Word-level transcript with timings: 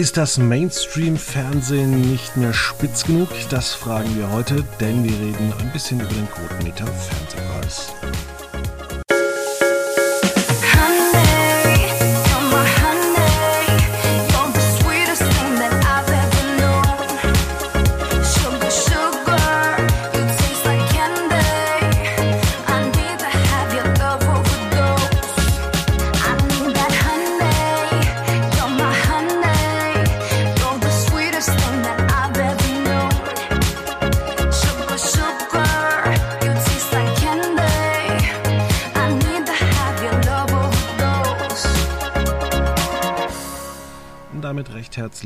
Ist 0.00 0.16
das 0.16 0.38
Mainstream-Fernsehen 0.38 2.10
nicht 2.10 2.34
mehr 2.34 2.54
spitz 2.54 3.04
genug? 3.04 3.28
Das 3.50 3.74
fragen 3.74 4.16
wir 4.16 4.32
heute, 4.32 4.64
denn 4.80 5.04
wir 5.04 5.12
reden 5.12 5.52
ein 5.60 5.70
bisschen 5.74 6.00
über 6.00 6.14
den 6.14 6.26
Quotenmeter 6.30 6.86
Fernsehpreis. 6.86 7.92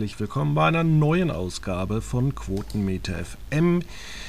Herzlich 0.05 0.21
willkommen 0.21 0.55
bei 0.55 0.67
einer 0.67 0.85
neuen 0.85 1.31
Ausgabe 1.31 2.03
von 2.03 2.35
Quotenmeter 2.35 3.15
FM. 3.25 3.81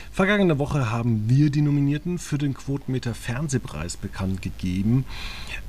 Vergangene 0.09 0.57
Woche 0.57 0.89
haben 0.89 1.27
wir 1.27 1.49
die 1.49 1.59
Nominierten 1.59 2.17
für 2.17 2.37
den 2.37 2.53
Quotenmeter 2.53 3.13
Fernsehpreis 3.13 3.97
bekannt 3.97 4.41
gegeben. 4.41 5.03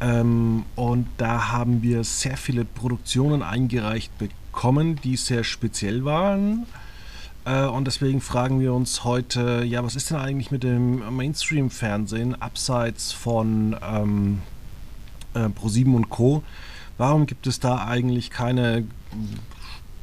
Ähm, 0.01 0.65
und 0.77 1.09
da 1.17 1.51
haben 1.51 1.83
wir 1.83 2.05
sehr 2.05 2.37
viele 2.37 2.65
Produktionen 2.65 3.43
eingereicht 3.43 4.13
bekommen, 4.17 5.01
die 5.03 5.17
sehr 5.17 5.43
speziell 5.43 6.05
waren. 6.05 6.67
Äh, 7.45 7.65
und 7.65 7.89
deswegen 7.89 8.21
fragen 8.21 8.61
wir 8.61 8.75
uns 8.75 9.03
heute, 9.03 9.65
ja, 9.65 9.83
was 9.83 9.97
ist 9.97 10.11
denn 10.11 10.19
eigentlich 10.19 10.53
mit 10.53 10.63
dem 10.63 11.17
Mainstream-Fernsehen 11.17 12.41
abseits 12.41 13.11
von 13.11 13.75
ähm, 13.85 14.39
äh, 15.35 15.47
Pro7 15.47 15.97
und 15.97 16.11
Co.? 16.11 16.45
Warum 16.97 17.27
gibt 17.27 17.49
es 17.49 17.59
da 17.59 17.85
eigentlich 17.85 18.31
keine 18.31 18.85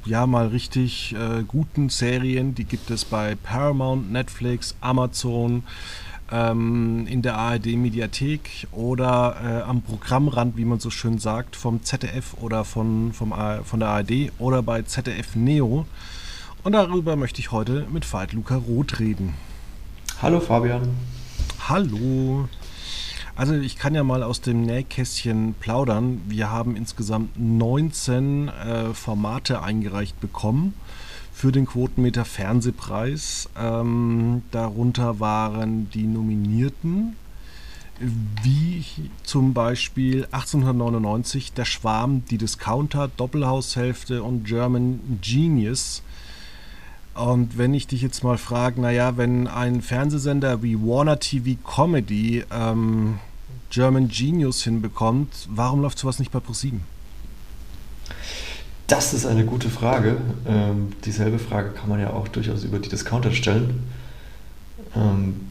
ja 0.05 0.27
mal 0.27 0.47
richtig 0.47 1.13
äh, 1.13 1.43
guten 1.47 1.89
Serien. 1.89 2.55
Die 2.55 2.65
gibt 2.65 2.89
es 2.89 3.05
bei 3.05 3.35
Paramount, 3.35 4.11
Netflix, 4.11 4.75
Amazon, 4.81 5.63
ähm, 6.31 7.05
in 7.07 7.21
der 7.21 7.37
ARD-Mediathek 7.37 8.67
oder 8.71 9.35
äh, 9.43 9.69
am 9.69 9.81
Programmrand, 9.81 10.57
wie 10.57 10.65
man 10.65 10.79
so 10.79 10.89
schön 10.89 11.19
sagt, 11.19 11.55
vom 11.55 11.83
ZDF 11.83 12.35
oder 12.41 12.65
von, 12.65 13.13
vom, 13.13 13.33
von 13.63 13.79
der 13.79 13.89
ARD 13.89 14.31
oder 14.39 14.61
bei 14.61 14.81
ZDF 14.81 15.35
Neo. 15.35 15.85
Und 16.63 16.71
darüber 16.71 17.15
möchte 17.15 17.39
ich 17.39 17.51
heute 17.51 17.87
mit 17.91 18.11
Veit 18.11 18.33
Luca 18.33 18.55
Roth 18.55 18.99
reden. 18.99 19.33
Hallo 20.21 20.39
Fabian. 20.39 20.89
Hallo. 21.67 22.47
Also 23.35 23.55
ich 23.55 23.77
kann 23.77 23.95
ja 23.95 24.03
mal 24.03 24.21
aus 24.21 24.41
dem 24.41 24.61
Nähkästchen 24.61 25.55
plaudern. 25.59 26.21
Wir 26.27 26.51
haben 26.51 26.75
insgesamt 26.75 27.31
19 27.39 28.47
äh, 28.49 28.93
Formate 28.93 29.63
eingereicht 29.63 30.19
bekommen 30.21 30.75
für 31.33 31.51
den 31.51 31.65
Quotenmeter 31.65 32.25
Fernsehpreis. 32.25 33.49
Ähm, 33.57 34.43
darunter 34.51 35.19
waren 35.19 35.89
die 35.89 36.05
Nominierten 36.05 37.15
wie 37.99 38.83
zum 39.23 39.53
Beispiel 39.53 40.25
1899 40.25 41.53
Der 41.53 41.65
Schwarm, 41.65 42.23
Die 42.29 42.37
Discounter, 42.37 43.09
Doppelhaushälfte 43.17 44.21
und 44.23 44.43
German 44.45 45.19
Genius. 45.21 46.03
Und 47.15 47.57
wenn 47.57 47.73
ich 47.73 47.87
dich 47.87 48.01
jetzt 48.01 48.23
mal 48.23 48.37
frage, 48.37 48.81
naja, 48.81 49.17
wenn 49.17 49.47
ein 49.47 49.81
Fernsehsender 49.81 50.63
wie 50.63 50.79
Warner 50.79 51.19
TV 51.19 51.57
Comedy 51.63 52.43
ähm, 52.51 53.19
German 53.69 54.07
Genius 54.07 54.63
hinbekommt, 54.63 55.47
warum 55.49 55.81
läuft 55.81 55.99
sowas 55.99 56.19
nicht 56.19 56.31
bei 56.31 56.39
ProSieben? 56.39 56.81
Das 58.87 59.13
ist 59.13 59.25
eine 59.25 59.45
gute 59.45 59.69
Frage. 59.69 60.17
Ähm, 60.45 60.93
dieselbe 61.05 61.39
Frage 61.39 61.69
kann 61.69 61.89
man 61.89 61.99
ja 61.99 62.11
auch 62.11 62.27
durchaus 62.27 62.63
über 62.63 62.79
die 62.79 62.89
Discounter 62.89 63.31
stellen. 63.31 63.83
Ähm, 64.95 65.47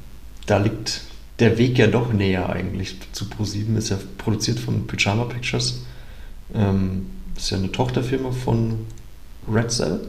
da 0.47 0.59
liegt 0.59 1.03
der 1.39 1.59
Weg 1.59 1.79
ja 1.79 1.87
doch 1.87 2.13
näher 2.13 2.51
eigentlich 2.51 2.99
zu 3.13 3.29
ProSieben. 3.29 3.77
Ist 3.77 3.89
ja 3.89 3.99
produziert 4.19 4.59
von 4.59 4.87
Pyjama 4.87 5.25
Pictures. 5.25 5.83
Ähm, 6.55 7.07
ist 7.37 7.51
ja 7.51 7.57
eine 7.57 7.73
Tochterfirma 7.73 8.33
von 8.33 8.87
Red 9.51 9.71
Cell. 9.71 10.01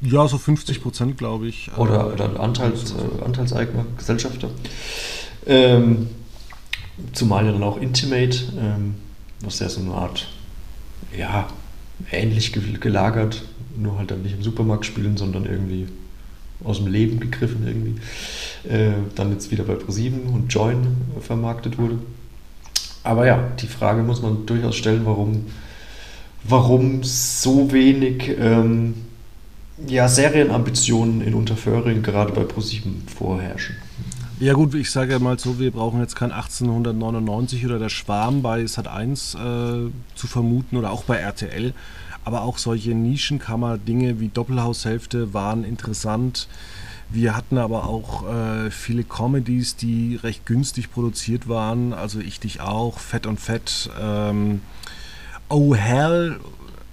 Ja, 0.00 0.28
so 0.28 0.38
50 0.38 0.82
Prozent, 0.82 1.18
glaube 1.18 1.46
ich. 1.46 1.70
Oder, 1.76 2.12
oder 2.12 2.40
Anteils, 2.40 2.92
äh, 2.92 3.24
Anteilseigner, 3.24 3.86
Gesellschafter. 3.96 4.50
Ähm, 5.46 6.08
zumal 7.12 7.46
ja 7.46 7.52
dann 7.52 7.62
auch 7.62 7.80
Intimate, 7.80 8.38
ähm, 8.58 8.94
was 9.40 9.58
ja 9.58 9.68
so 9.68 9.80
eine 9.80 9.92
Art, 9.92 10.28
ja, 11.16 11.48
ähnlich 12.10 12.52
gelagert, 12.52 13.42
nur 13.76 13.98
halt 13.98 14.10
dann 14.10 14.22
nicht 14.22 14.34
im 14.34 14.42
Supermarkt 14.42 14.86
spielen, 14.86 15.16
sondern 15.16 15.46
irgendwie 15.46 15.86
aus 16.62 16.78
dem 16.78 16.86
Leben 16.86 17.20
gegriffen 17.20 17.66
irgendwie, 17.66 18.00
äh, 18.68 18.92
dann 19.14 19.32
jetzt 19.32 19.50
wieder 19.50 19.64
bei 19.64 19.74
ProSieben 19.74 20.26
und 20.26 20.52
Join 20.52 20.96
vermarktet 21.20 21.78
wurde. 21.78 21.98
Aber 23.02 23.26
ja, 23.26 23.50
die 23.60 23.66
Frage 23.66 24.02
muss 24.02 24.22
man 24.22 24.46
durchaus 24.46 24.76
stellen, 24.76 25.02
warum, 25.04 25.46
warum 26.42 27.02
so 27.02 27.70
wenig 27.72 28.30
ähm, 28.38 28.94
ja, 29.86 30.08
Serienambitionen 30.08 31.20
in 31.20 31.34
Unterföhring 31.34 32.02
gerade 32.02 32.32
bei 32.32 32.44
ProSieben 32.44 33.02
vorherrschen. 33.06 33.76
Ja 34.40 34.52
gut, 34.52 34.74
ich 34.74 34.90
sage 34.90 35.12
ja 35.12 35.18
mal 35.18 35.38
so, 35.38 35.58
wir 35.58 35.70
brauchen 35.70 36.00
jetzt 36.00 36.16
kein 36.16 36.32
1899 36.32 37.64
oder 37.64 37.78
der 37.78 37.88
Schwarm 37.88 38.42
bei 38.42 38.64
Sat1 38.64 39.36
äh, 39.36 39.90
zu 40.14 40.26
vermuten 40.26 40.76
oder 40.76 40.90
auch 40.90 41.04
bei 41.04 41.16
RTL. 41.16 41.72
Aber 42.24 42.42
auch 42.42 42.58
solche 42.58 42.94
Nischenkammer-Dinge 42.94 44.18
wie 44.18 44.28
Doppelhaushälfte 44.28 45.34
waren 45.34 45.62
interessant. 45.62 46.48
Wir 47.10 47.36
hatten 47.36 47.58
aber 47.58 47.84
auch 47.84 48.24
äh, 48.28 48.70
viele 48.70 49.04
Comedies, 49.04 49.76
die 49.76 50.16
recht 50.16 50.46
günstig 50.46 50.90
produziert 50.90 51.48
waren. 51.48 51.92
Also 51.92 52.18
ich 52.18 52.40
dich 52.40 52.60
auch, 52.60 52.98
Fett 52.98 53.26
und 53.26 53.38
Fett. 53.38 53.90
Ähm, 54.00 54.62
oh 55.48 55.74
Hell 55.74 56.40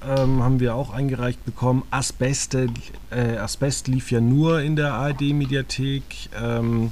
ähm, 0.08 0.44
haben 0.44 0.60
wir 0.60 0.76
auch 0.76 0.92
eingereicht 0.92 1.44
bekommen. 1.46 1.84
Asbeste, 1.92 2.68
äh, 3.10 3.38
Asbest 3.38 3.88
lief 3.88 4.12
ja 4.12 4.22
nur 4.22 4.62
in 4.62 4.76
der 4.76 4.94
ARD-Mediathek. 4.94 6.04
Ähm, 6.42 6.92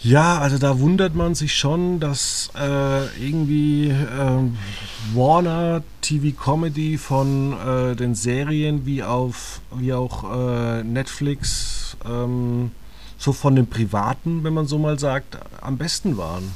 ja, 0.00 0.38
also 0.38 0.58
da 0.58 0.78
wundert 0.78 1.16
man 1.16 1.34
sich 1.34 1.56
schon, 1.56 1.98
dass 1.98 2.50
äh, 2.56 3.06
irgendwie 3.18 3.88
äh, 3.88 5.14
Warner 5.14 5.82
TV 6.02 6.36
Comedy 6.40 6.98
von 6.98 7.52
äh, 7.52 7.96
den 7.96 8.14
Serien 8.14 8.86
wie 8.86 9.02
auf 9.02 9.60
wie 9.74 9.92
auch 9.92 10.24
äh, 10.32 10.84
Netflix 10.84 11.96
ähm, 12.08 12.70
so 13.18 13.32
von 13.32 13.56
den 13.56 13.66
privaten, 13.66 14.44
wenn 14.44 14.54
man 14.54 14.68
so 14.68 14.78
mal 14.78 15.00
sagt, 15.00 15.36
am 15.60 15.76
besten 15.76 16.16
waren. 16.16 16.52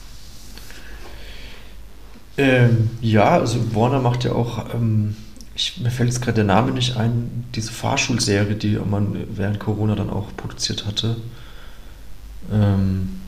Ähm, 2.39 2.91
ja, 3.01 3.31
also 3.39 3.75
Warner 3.75 4.01
macht 4.01 4.25
ja 4.25 4.33
auch, 4.33 4.75
ähm, 4.75 5.17
ich, 5.55 5.79
mir 5.81 5.91
fällt 5.91 6.09
jetzt 6.09 6.23
gerade 6.23 6.37
der 6.37 6.45
Name 6.45 6.73
nicht 6.73 6.97
ein, 6.97 7.45
diese 7.55 7.73
Fahrschulserie, 7.73 8.55
die 8.55 8.79
man 8.79 9.17
während 9.31 9.61
Corona 9.61 9.95
dann 9.95 10.11
auch 10.11 10.35
produziert 10.37 10.87
hatte. 10.87 11.17
Ähm, 12.51 13.21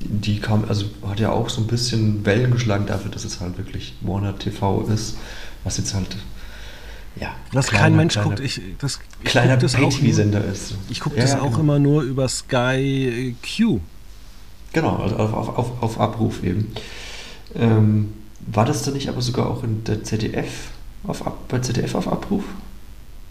die 0.00 0.40
kam, 0.40 0.64
also 0.68 0.86
hat 1.06 1.20
ja 1.20 1.30
auch 1.30 1.48
so 1.48 1.60
ein 1.60 1.66
bisschen 1.66 2.24
Wellen 2.24 2.50
geschlagen 2.50 2.86
dafür, 2.86 3.10
dass 3.10 3.24
es 3.24 3.40
halt 3.40 3.58
wirklich 3.58 3.94
Warner 4.00 4.36
TV 4.38 4.82
ist, 4.82 5.16
was 5.64 5.76
jetzt 5.76 5.94
halt 5.94 6.16
ja, 7.16 7.34
was 7.52 7.66
kleiner, 7.66 7.84
kein 7.84 7.96
Mensch 7.96 8.14
kleiner, 8.14 8.30
guckt. 8.30 8.40
Ich, 8.40 8.60
das, 8.78 8.98
ich 9.22 9.30
kleiner 9.30 9.56
Pay-TV-Sender 9.58 10.44
ist. 10.46 10.74
Ich 10.88 11.00
gucke 11.00 11.16
ja, 11.16 11.22
das 11.22 11.34
auch 11.34 11.50
genau. 11.50 11.60
immer 11.60 11.78
nur 11.78 12.02
über 12.02 12.26
Sky 12.26 13.36
Q. 13.42 13.80
Genau, 14.72 14.96
also 14.96 15.16
auf, 15.16 15.32
auf, 15.34 15.58
auf, 15.58 15.82
auf 15.82 16.00
Abruf 16.00 16.42
eben. 16.42 16.72
Ähm, 17.54 18.12
war 18.46 18.64
das 18.64 18.82
dann 18.82 18.94
nicht 18.94 19.08
aber 19.08 19.22
sogar 19.22 19.48
auch 19.48 19.62
in 19.62 19.84
der 19.84 20.02
ZDF 20.02 20.70
auf, 21.04 21.22
bei 21.48 21.58
ZDF 21.58 21.94
auf 21.94 22.08
Abruf? 22.08 22.44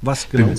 Was 0.01 0.29
genau? 0.29 0.49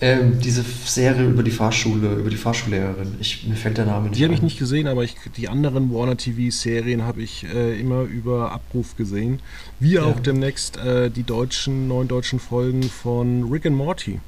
Ähm, 0.00 0.40
diese 0.40 0.62
Serie 0.84 1.28
über 1.28 1.42
die 1.42 1.52
Fahrschule, 1.52 2.14
über 2.14 2.28
die 2.28 2.36
Fahrschullehrerin. 2.36 3.14
Ich, 3.20 3.46
mir 3.46 3.54
fällt 3.54 3.78
der 3.78 3.86
Name 3.86 4.08
nicht 4.08 4.18
Die 4.18 4.24
habe 4.24 4.34
ich 4.34 4.42
nicht 4.42 4.58
gesehen, 4.58 4.86
aber 4.88 5.04
ich, 5.04 5.16
die 5.36 5.48
anderen 5.48 5.94
Warner 5.94 6.16
TV-Serien 6.16 7.02
habe 7.04 7.22
ich 7.22 7.44
äh, 7.44 7.78
immer 7.80 8.02
über 8.02 8.50
Abruf 8.52 8.96
gesehen. 8.96 9.40
Wie 9.78 9.94
ja. 9.94 10.02
auch 10.02 10.18
demnächst 10.18 10.76
äh, 10.76 11.10
die 11.10 11.22
deutschen, 11.22 11.86
neuen 11.88 12.08
deutschen 12.08 12.40
Folgen 12.40 12.82
von 12.82 13.50
Rick 13.50 13.66
and 13.66 13.76
Morty. 13.76 14.20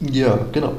Ja, 0.00 0.46
genau. 0.52 0.74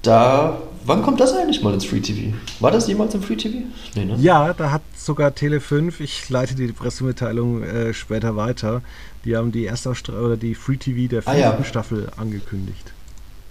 Da 0.00 0.60
wann 0.84 1.02
kommt 1.02 1.20
das 1.20 1.32
eigentlich 1.32 1.62
mal 1.62 1.74
ins 1.74 1.84
Free 1.84 2.00
TV? 2.00 2.34
War 2.60 2.70
das 2.70 2.86
jemals 2.86 3.14
im 3.14 3.22
Free 3.22 3.36
TV? 3.36 3.58
Nee, 3.94 4.04
ne? 4.04 4.16
Ja, 4.18 4.52
da 4.52 4.70
hat 4.70 4.82
sogar 4.96 5.34
Tele 5.34 5.60
5, 5.60 6.00
ich 6.00 6.28
leite 6.28 6.54
die 6.54 6.68
Pressemitteilung 6.68 7.62
äh, 7.62 7.94
später 7.94 8.36
weiter, 8.36 8.82
die 9.24 9.36
haben 9.36 9.52
die 9.52 9.64
erste 9.64 9.90
oder 9.90 10.36
die 10.36 10.54
Free 10.54 10.76
TV 10.76 11.08
der 11.08 11.22
fünften 11.22 11.42
ah, 11.42 11.56
ja. 11.58 11.64
Staffel 11.64 12.08
angekündigt. 12.16 12.92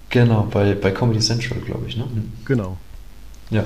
Genau, 0.09 0.47
bei, 0.51 0.73
bei 0.75 0.91
Comedy 0.91 1.19
Central, 1.19 1.59
glaube 1.61 1.87
ich, 1.87 1.95
ne? 1.95 2.05
Genau. 2.45 2.77
Ja. 3.49 3.63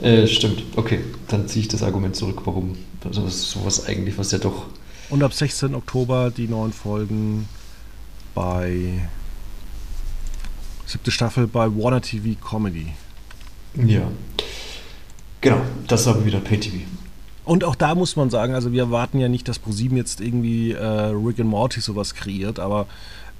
Äh, 0.00 0.26
stimmt, 0.26 0.62
okay. 0.76 1.00
Dann 1.28 1.48
ziehe 1.48 1.62
ich 1.62 1.68
das 1.68 1.82
Argument 1.82 2.14
zurück, 2.14 2.42
warum 2.44 2.76
also 3.04 3.28
sowas 3.28 3.86
eigentlich, 3.86 4.18
was 4.18 4.32
ja 4.32 4.38
doch. 4.38 4.66
Und 5.10 5.22
ab 5.22 5.32
16. 5.32 5.74
Oktober 5.74 6.30
die 6.36 6.48
neuen 6.48 6.72
Folgen 6.72 7.48
bei 8.34 9.08
siebte 10.86 11.10
Staffel 11.10 11.46
bei 11.46 11.66
Warner 11.66 12.00
TV 12.00 12.38
Comedy. 12.40 12.92
Ja. 13.74 14.02
Genau, 15.40 15.60
das 15.86 16.02
ist 16.02 16.06
aber 16.08 16.24
wieder 16.24 16.40
Pay-TV. 16.40 16.86
Und 17.44 17.62
auch 17.62 17.74
da 17.74 17.94
muss 17.94 18.16
man 18.16 18.30
sagen, 18.30 18.54
also 18.54 18.72
wir 18.72 18.82
erwarten 18.82 19.20
ja 19.20 19.28
nicht, 19.28 19.46
dass 19.48 19.58
ProSieben 19.58 19.96
jetzt 19.96 20.20
irgendwie 20.20 20.72
äh, 20.72 20.84
Rick 20.84 21.38
and 21.38 21.48
Morty 21.48 21.80
sowas 21.80 22.14
kreiert, 22.14 22.58
aber 22.58 22.86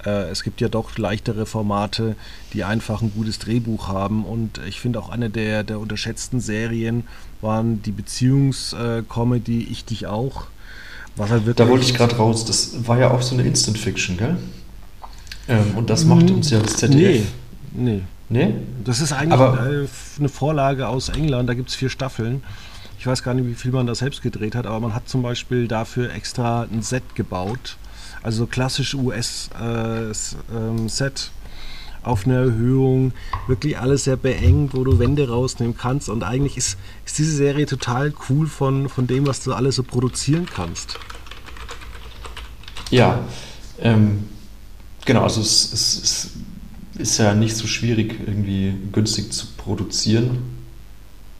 äh, 0.05 0.29
es 0.29 0.43
gibt 0.43 0.61
ja 0.61 0.69
doch 0.69 0.97
leichtere 0.97 1.45
Formate, 1.45 2.15
die 2.53 2.63
einfach 2.63 3.01
ein 3.01 3.11
gutes 3.13 3.39
Drehbuch 3.39 3.87
haben. 3.87 4.23
Und 4.23 4.61
ich 4.67 4.79
finde 4.79 4.99
auch 4.99 5.09
eine 5.09 5.29
der, 5.29 5.63
der 5.63 5.79
unterschätzten 5.79 6.39
Serien 6.39 7.03
waren 7.41 7.81
die 7.81 7.91
Beziehungscomedy 7.91 9.63
äh, 9.63 9.71
Ich 9.71 9.85
dich 9.85 10.07
auch. 10.07 10.47
Was 11.17 11.31
halt 11.31 11.45
wirklich 11.45 11.67
da 11.67 11.71
wollte 11.71 11.85
ich 11.85 11.95
gerade 11.95 12.15
raus. 12.15 12.45
Das 12.45 12.87
war 12.87 12.99
ja 12.99 13.11
auch 13.11 13.21
so 13.21 13.33
eine 13.33 13.43
Instant 13.43 13.77
Fiction, 13.77 14.17
gell? 14.17 14.37
Ähm, 15.47 15.75
und 15.75 15.89
das 15.89 16.05
macht 16.05 16.29
uns 16.29 16.49
ja 16.49 16.59
das 16.59 16.77
ZDF. 16.77 17.25
Nee, 17.73 17.73
nee. 17.73 18.01
Nee? 18.29 18.53
Das 18.83 18.99
ist 18.99 19.13
eigentlich 19.13 19.39
Aber 19.39 19.59
eine 19.59 20.29
Vorlage 20.29 20.89
aus 20.89 21.09
England, 21.09 21.47
da 21.47 21.53
gibt 21.53 21.69
es 21.69 21.75
vier 21.75 21.89
Staffeln. 21.89 22.43
Ich 22.99 23.07
weiß 23.07 23.23
gar 23.23 23.33
nicht, 23.33 23.47
wie 23.47 23.53
viel 23.53 23.71
man 23.71 23.87
da 23.87 23.95
selbst 23.95 24.21
gedreht 24.21 24.53
hat, 24.53 24.65
aber 24.65 24.81
man 24.81 24.93
hat 24.93 25.07
zum 25.07 25.21
Beispiel 25.21 25.67
dafür 25.67 26.13
extra 26.13 26.63
ein 26.63 26.81
Set 26.81 27.15
gebaut 27.15 27.77
also 28.27 28.45
klassisch 28.45 28.93
US-Set 28.93 29.51
äh, 29.61 32.03
auf 32.03 32.25
einer 32.25 32.35
Erhöhung, 32.35 33.13
wirklich 33.47 33.79
alles 33.79 34.03
sehr 34.03 34.17
beengt, 34.17 34.73
wo 34.73 34.83
du 34.83 34.99
Wände 34.99 35.29
rausnehmen 35.29 35.77
kannst. 35.77 36.09
Und 36.09 36.23
eigentlich 36.23 36.57
ist, 36.57 36.77
ist 37.05 37.17
diese 37.17 37.35
Serie 37.35 37.65
total 37.65 38.13
cool 38.29 38.47
von, 38.47 38.89
von 38.89 39.07
dem, 39.07 39.27
was 39.27 39.43
du 39.43 39.53
alles 39.53 39.75
so 39.75 39.83
produzieren 39.83 40.45
kannst. 40.45 40.99
Ja, 42.89 43.19
ähm, 43.79 44.25
genau, 45.07 45.23
also 45.23 45.41
es, 45.41 45.73
es, 45.73 46.03
es, 46.03 46.29
ist 46.99 47.19
ja 47.19 47.35
nicht 47.35 47.55
so 47.55 47.67
schwierig, 47.67 48.15
irgendwie 48.25 48.73
günstig 48.91 49.31
zu 49.31 49.45
produzieren, 49.55 50.39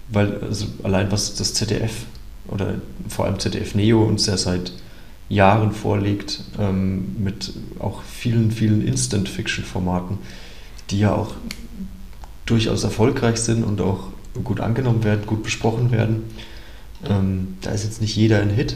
weil 0.10 0.40
also 0.42 0.68
allein 0.84 1.12
was 1.12 1.34
das 1.34 1.56
ZDF 1.56 2.06
oder 2.48 2.76
vor 3.10 3.26
allem 3.26 3.40
ZDF 3.40 3.74
Neo 3.74 4.04
uns 4.04 4.28
ja 4.28 4.38
seit 4.38 4.72
Jahren 5.30 5.72
vorlegt, 5.72 6.42
ähm, 6.60 7.16
mit 7.18 7.54
auch 7.80 8.04
vielen, 8.04 8.52
vielen 8.52 8.86
Instant-Fiction-Formaten, 8.86 10.20
die 10.92 11.00
ja 11.00 11.14
auch 11.14 11.34
durchaus 12.46 12.84
erfolgreich 12.84 13.38
sind 13.38 13.64
und 13.64 13.82
auch 13.82 14.10
gut 14.44 14.60
angenommen 14.60 15.04
werden, 15.04 15.26
gut 15.26 15.42
besprochen 15.42 15.92
werden. 15.92 16.24
Ähm, 17.04 17.58
da 17.62 17.72
ist 17.72 17.84
jetzt 17.84 18.00
nicht 18.00 18.16
jeder 18.16 18.42
ein 18.42 18.52
Hit, 18.52 18.76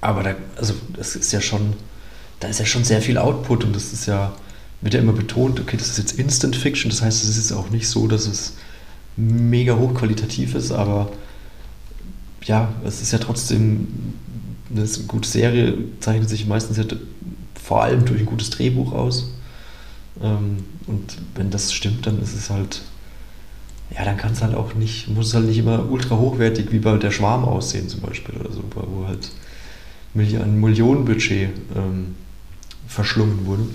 aber 0.00 0.22
da, 0.22 0.34
also 0.56 0.74
das 0.94 1.16
ist 1.16 1.32
ja 1.32 1.40
schon, 1.40 1.74
da 2.40 2.48
ist 2.48 2.58
ja 2.58 2.66
schon 2.66 2.84
sehr 2.84 3.00
viel 3.00 3.18
Output 3.18 3.64
und 3.64 3.74
das 3.74 3.92
ist 3.92 4.06
ja, 4.06 4.32
wird 4.80 4.94
ja 4.94 5.00
immer 5.00 5.12
betont, 5.12 5.60
okay, 5.60 5.76
das 5.76 5.88
ist 5.88 5.98
jetzt 5.98 6.18
Instant 6.18 6.56
Fiction, 6.56 6.90
das 6.90 7.02
heißt, 7.02 7.24
es 7.24 7.36
ist 7.36 7.52
auch 7.52 7.70
nicht 7.70 7.88
so, 7.88 8.06
dass 8.06 8.26
es 8.26 8.54
mega 9.16 9.76
hochqualitativ 9.76 10.54
ist, 10.54 10.72
aber 10.72 11.10
ja, 12.44 12.72
es 12.84 13.02
ist 13.02 13.12
ja 13.12 13.18
trotzdem 13.18 13.88
eine 14.74 14.86
gute 15.06 15.28
Serie 15.28 15.74
zeichnet 16.00 16.28
sich 16.28 16.46
meistens 16.46 16.78
halt 16.78 16.96
vor 17.62 17.82
allem 17.82 18.04
durch 18.04 18.20
ein 18.20 18.26
gutes 18.26 18.50
Drehbuch 18.50 18.92
aus. 18.92 19.30
Ähm, 20.22 20.64
und 20.86 21.16
wenn 21.34 21.50
das 21.50 21.72
stimmt, 21.72 22.06
dann 22.06 22.20
ist 22.22 22.34
es 22.34 22.50
halt, 22.50 22.82
ja, 23.90 24.04
dann 24.04 24.16
kann 24.16 24.32
es 24.32 24.42
halt 24.42 24.54
auch 24.54 24.74
nicht, 24.74 25.08
muss 25.08 25.28
es 25.28 25.34
halt 25.34 25.46
nicht 25.46 25.58
immer 25.58 25.90
ultra 25.90 26.16
hochwertig 26.16 26.72
wie 26.72 26.78
bei 26.78 26.96
der 26.96 27.10
Schwarm 27.10 27.44
aussehen 27.44 27.88
zum 27.88 28.00
Beispiel 28.00 28.36
oder 28.36 28.52
so, 28.52 28.62
wo 28.74 29.06
halt 29.06 29.30
ein 30.14 30.60
Millionenbudget 30.60 31.50
ähm, 31.74 32.14
verschlungen 32.86 33.46
wurde. 33.46 33.66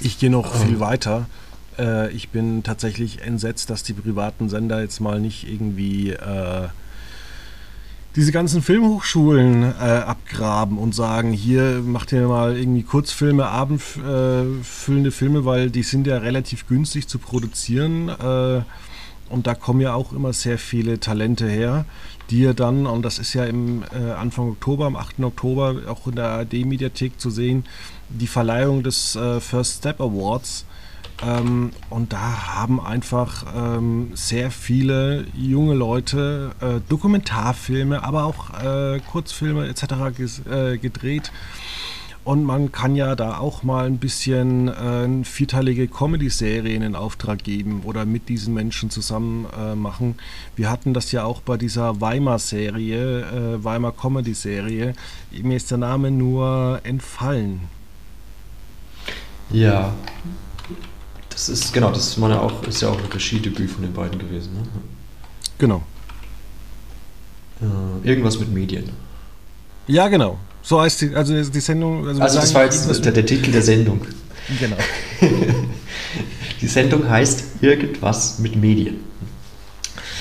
Ich 0.00 0.18
gehe 0.18 0.30
noch 0.30 0.54
ähm. 0.54 0.66
viel 0.66 0.80
weiter. 0.80 1.26
Äh, 1.78 2.10
ich 2.12 2.28
bin 2.28 2.62
tatsächlich 2.62 3.22
entsetzt, 3.22 3.70
dass 3.70 3.82
die 3.82 3.92
privaten 3.92 4.48
Sender 4.48 4.80
jetzt 4.80 5.00
mal 5.00 5.20
nicht 5.20 5.48
irgendwie 5.48 6.10
äh, 6.10 6.68
diese 8.16 8.30
ganzen 8.30 8.62
Filmhochschulen 8.62 9.62
äh, 9.62 9.74
abgraben 9.74 10.78
und 10.78 10.94
sagen, 10.94 11.32
hier 11.32 11.82
macht 11.84 12.12
ihr 12.12 12.28
mal 12.28 12.56
irgendwie 12.56 12.84
Kurzfilme, 12.84 13.46
abendfüllende 13.46 15.10
Filme, 15.10 15.44
weil 15.44 15.70
die 15.70 15.82
sind 15.82 16.06
ja 16.06 16.18
relativ 16.18 16.68
günstig 16.68 17.08
zu 17.08 17.18
produzieren. 17.18 18.64
Und 19.30 19.48
da 19.48 19.54
kommen 19.56 19.80
ja 19.80 19.94
auch 19.94 20.12
immer 20.12 20.32
sehr 20.32 20.58
viele 20.58 21.00
Talente 21.00 21.48
her, 21.48 21.86
die 22.30 22.40
ihr 22.40 22.54
dann, 22.54 22.86
und 22.86 23.02
das 23.02 23.18
ist 23.18 23.34
ja 23.34 23.44
im 23.44 23.82
äh, 23.92 24.12
Anfang 24.12 24.50
Oktober, 24.50 24.86
am 24.86 24.96
8. 24.96 25.20
Oktober 25.20 25.76
auch 25.88 26.06
in 26.06 26.16
der 26.16 26.26
ARD-Mediathek 26.26 27.20
zu 27.20 27.30
sehen, 27.30 27.64
die 28.08 28.26
Verleihung 28.26 28.82
des 28.82 29.16
äh, 29.16 29.40
First 29.40 29.78
Step 29.78 30.00
Awards 30.00 30.64
ähm, 31.22 31.70
und 31.90 32.12
da 32.12 32.54
haben 32.54 32.80
einfach 32.80 33.44
ähm, 33.56 34.10
sehr 34.14 34.50
viele 34.50 35.26
junge 35.34 35.74
Leute 35.74 36.52
äh, 36.60 36.80
Dokumentarfilme, 36.88 38.02
aber 38.02 38.24
auch 38.24 38.50
äh, 38.62 39.00
Kurzfilme 39.10 39.68
etc. 39.68 39.84
Äh, 40.50 40.78
gedreht. 40.78 41.30
Und 42.24 42.44
man 42.44 42.72
kann 42.72 42.96
ja 42.96 43.14
da 43.16 43.36
auch 43.38 43.62
mal 43.62 43.84
ein 43.84 43.98
bisschen 43.98 44.68
äh, 44.68 45.24
vierteilige 45.24 45.86
Comedy-Serien 45.88 46.82
in 46.82 46.96
Auftrag 46.96 47.44
geben 47.44 47.82
oder 47.84 48.06
mit 48.06 48.30
diesen 48.30 48.54
Menschen 48.54 48.88
zusammen 48.88 49.46
äh, 49.54 49.74
machen. 49.74 50.14
Wir 50.56 50.70
hatten 50.70 50.94
das 50.94 51.12
ja 51.12 51.24
auch 51.24 51.42
bei 51.42 51.58
dieser 51.58 52.00
Weimar-Serie, 52.00 53.20
äh, 53.20 53.64
Weimar 53.64 53.92
Comedy-Serie. 53.92 54.94
Mir 55.42 55.56
ist 55.56 55.70
der 55.70 55.78
Name 55.78 56.10
nur 56.10 56.80
entfallen. 56.84 57.60
Ja, 59.50 59.92
das 61.28 61.50
ist, 61.50 61.74
genau, 61.74 61.90
das 61.90 62.18
war 62.20 62.30
ja 62.30 62.40
auch, 62.40 62.62
ist 62.62 62.80
ja 62.80 62.88
auch 62.88 62.98
ein 62.98 63.12
Regiedebüt 63.12 63.70
von 63.70 63.82
den 63.82 63.92
beiden 63.92 64.18
gewesen. 64.18 64.54
Ne? 64.54 64.62
Genau. 65.58 65.82
Äh, 67.60 68.08
irgendwas 68.08 68.38
mit 68.38 68.50
Medien. 68.50 68.90
Ja, 69.86 70.08
genau. 70.08 70.38
So 70.64 70.80
heißt 70.80 71.02
die, 71.02 71.14
also 71.14 71.34
die 71.34 71.60
Sendung. 71.60 72.08
Also, 72.08 72.22
also 72.22 72.40
das 72.40 72.54
war 72.54 72.64
jetzt 72.64 73.04
der, 73.04 73.12
der, 73.12 73.26
Titel 73.26 73.52
der 73.52 73.62
Sendung. 73.62 74.00
Genau. 74.58 74.76
die 76.60 76.66
Sendung 76.66 77.08
heißt 77.08 77.62
Irgendwas 77.62 78.38
mit 78.38 78.56
Medien. 78.56 78.96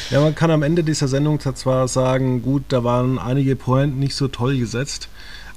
Ja, 0.10 0.20
man 0.20 0.36
kann 0.36 0.52
am 0.52 0.62
Ende 0.62 0.84
dieser 0.84 1.08
Sendung 1.08 1.40
zwar 1.40 1.88
sagen, 1.88 2.42
gut, 2.42 2.64
da 2.68 2.84
waren 2.84 3.18
einige 3.18 3.56
Pointen 3.56 4.00
nicht 4.00 4.16
so 4.16 4.28
toll 4.28 4.58
gesetzt, 4.58 5.08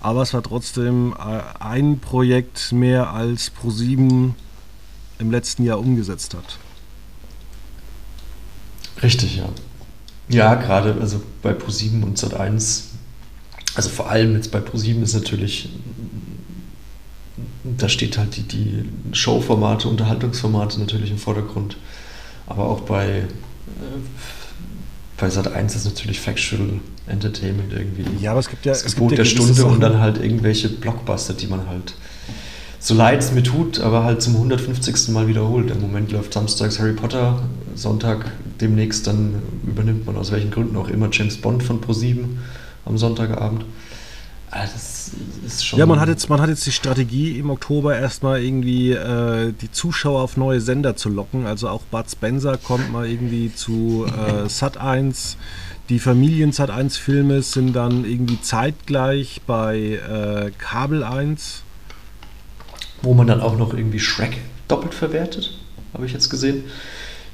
aber 0.00 0.22
es 0.22 0.32
war 0.32 0.42
trotzdem 0.42 1.14
äh, 1.18 1.62
ein 1.62 1.99
Projekt 1.99 2.70
mehr 2.70 3.11
als 3.11 3.50
Pro7 3.52 4.30
im 5.18 5.30
letzten 5.32 5.64
Jahr 5.64 5.80
umgesetzt 5.80 6.34
hat. 6.34 6.58
Richtig, 9.02 9.37
ja. 9.37 9.49
Ja, 10.28 10.54
gerade 10.54 10.96
also 11.00 11.20
bei 11.42 11.50
Pro7 11.52 12.02
und 12.02 12.18
Sat1, 12.18 12.82
also 13.76 13.90
vor 13.90 14.11
allem 14.11 14.35
jetzt 14.35 14.50
bei 14.50 14.59
Pro7 14.59 15.02
ist 15.02 15.14
natürlich, 15.14 15.68
da 17.64 17.88
steht 17.88 18.16
halt 18.16 18.37
die, 18.37 18.42
die 18.42 18.85
Showformate, 19.12 19.88
Unterhaltungsformate 19.88 20.80
natürlich 20.80 21.11
im 21.11 21.18
Vordergrund. 21.18 21.76
Aber 22.47 22.64
auch 22.64 22.80
bei, 22.80 23.18
äh, 23.18 23.25
bei 25.18 25.28
Sat1 25.28 25.76
ist 25.76 25.85
natürlich 25.85 26.21
Factual 26.21 26.80
Entertainment 27.06 27.73
irgendwie. 27.73 28.04
Ja, 28.21 28.33
aber 28.33 28.40
es 28.40 28.49
gibt 28.49 28.64
ja. 28.64 28.73
Das 28.73 28.85
Gebot 28.85 29.12
ja 29.12 29.16
der 29.18 29.25
Stunde 29.26 29.64
und 29.66 29.80
dann 29.80 30.00
halt 30.00 30.18
irgendwelche 30.18 30.68
Blockbuster, 30.68 31.35
die 31.35 31.47
man 31.47 31.68
halt 31.68 31.95
so 32.78 32.95
leid 32.95 33.21
es 33.21 33.33
mir 33.33 33.42
tut, 33.42 33.80
aber 33.80 34.04
halt 34.04 34.23
zum 34.23 34.35
150. 34.37 35.09
Mal 35.09 35.28
wiederholt. 35.28 35.71
Im 35.71 35.80
Moment 35.80 36.12
läuft 36.12 36.33
samstags 36.33 36.78
Harry 36.78 36.92
Potter, 36.92 37.42
Sonntag 37.75 38.30
demnächst 38.61 39.06
dann 39.06 39.42
übernimmt 39.66 40.06
man 40.06 40.16
aus 40.16 40.30
welchen 40.33 40.50
Gründen 40.50 40.76
auch 40.76 40.88
immer 40.88 41.09
James 41.12 41.37
Bond 41.37 41.62
von 41.62 41.80
Pro7 41.80 42.25
am 42.87 42.97
Sonntagabend. 42.97 43.66
Also 44.50 44.73
das 44.73 45.11
ist 45.45 45.66
schon. 45.66 45.78
Ja, 45.78 45.85
man 45.85 46.00
hat 46.00 46.09
jetzt, 46.09 46.31
man 46.31 46.40
hat 46.40 46.49
jetzt 46.49 46.64
die 46.64 46.73
Strategie 46.73 47.38
im 47.38 47.50
Oktober 47.50 47.95
erstmal 47.99 48.43
irgendwie 48.43 48.93
äh, 48.93 49.52
die 49.52 49.71
Zuschauer 49.71 50.23
auf 50.23 50.38
neue 50.38 50.62
Sender 50.62 50.97
zu 50.97 51.11
locken. 51.11 51.47
Also 51.47 51.69
auch 51.69 51.83
Bud 51.83 52.11
Spencer 52.11 52.57
kommt 52.57 52.90
mal 52.90 53.07
irgendwie 53.07 53.55
zu 53.55 54.07
äh, 54.07 54.49
Sat 54.49 54.78
1. 54.78 55.37
Die 55.90 55.99
Familien 55.99 56.52
Sat 56.52 56.71
1 56.71 56.97
Filme 56.97 57.43
sind 57.43 57.75
dann 57.75 58.07
irgendwie 58.07 58.40
zeitgleich 58.40 59.43
bei 59.47 60.00
äh, 60.09 60.50
Kabel 60.59 61.05
1 61.05 61.64
wo 63.02 63.14
man 63.14 63.26
dann 63.26 63.40
auch 63.40 63.57
noch 63.57 63.75
irgendwie 63.75 64.00
Shrek 64.00 64.38
doppelt 64.69 64.95
verwertet, 64.95 65.59
habe 65.95 66.07
ich 66.07 66.12
jetzt 66.12 66.28
gesehen. 66.28 66.64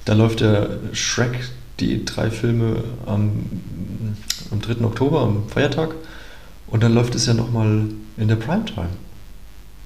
Da 0.05 0.15
läuft 0.15 0.41
der 0.41 0.79
Shrek, 0.93 1.49
die 1.83 2.05
drei 2.05 2.31
Filme 2.31 2.85
am, 3.07 3.33
am 4.51 4.61
3. 4.61 4.85
Oktober, 4.85 5.21
am 5.23 5.49
Feiertag. 5.49 5.95
Und 6.69 6.83
dann 6.83 6.95
läuft 6.95 7.15
es 7.15 7.27
ja 7.27 7.35
nochmal 7.35 7.87
in 8.17 8.29
der 8.29 8.37
Primetime. 8.37 8.89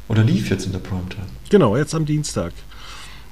Oder 0.09 0.23
lief 0.23 0.51
jetzt 0.51 0.67
in 0.67 0.73
der 0.73 0.79
Primetime. 0.79 1.27
Genau, 1.51 1.77
jetzt 1.77 1.95
am 1.95 2.07
Dienstag. 2.07 2.53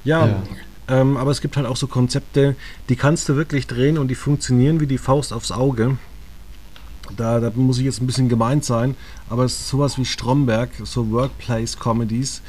Ja, 0.03 0.27
ja. 0.27 0.43
Ähm, 0.89 1.17
aber 1.17 1.31
es 1.31 1.41
gibt 1.41 1.57
halt 1.57 1.67
auch 1.67 1.77
so 1.77 1.87
Konzepte, 1.87 2.57
die 2.89 2.97
kannst 2.97 3.29
du 3.29 3.37
wirklich 3.37 3.67
drehen 3.67 3.97
und 3.97 4.09
die 4.09 4.15
funktionieren 4.15 4.81
wie 4.81 4.87
die 4.87 4.99
Faust 4.99 5.33
aufs 5.33 5.51
Auge. 5.51 5.97
Da, 7.17 7.41
da 7.41 7.51
muss 7.55 7.79
ich 7.79 7.85
jetzt 7.85 8.03
ein 8.03 8.07
bisschen 8.07 8.29
gemeint 8.29 8.65
sein, 8.65 8.97
aber 9.31 9.45
es 9.45 9.61
ist 9.61 9.69
sowas 9.69 9.99
wie 9.99 10.05
Stromberg, 10.05 10.71
so 10.83 11.11
Workplace-Comedies, 11.11 12.43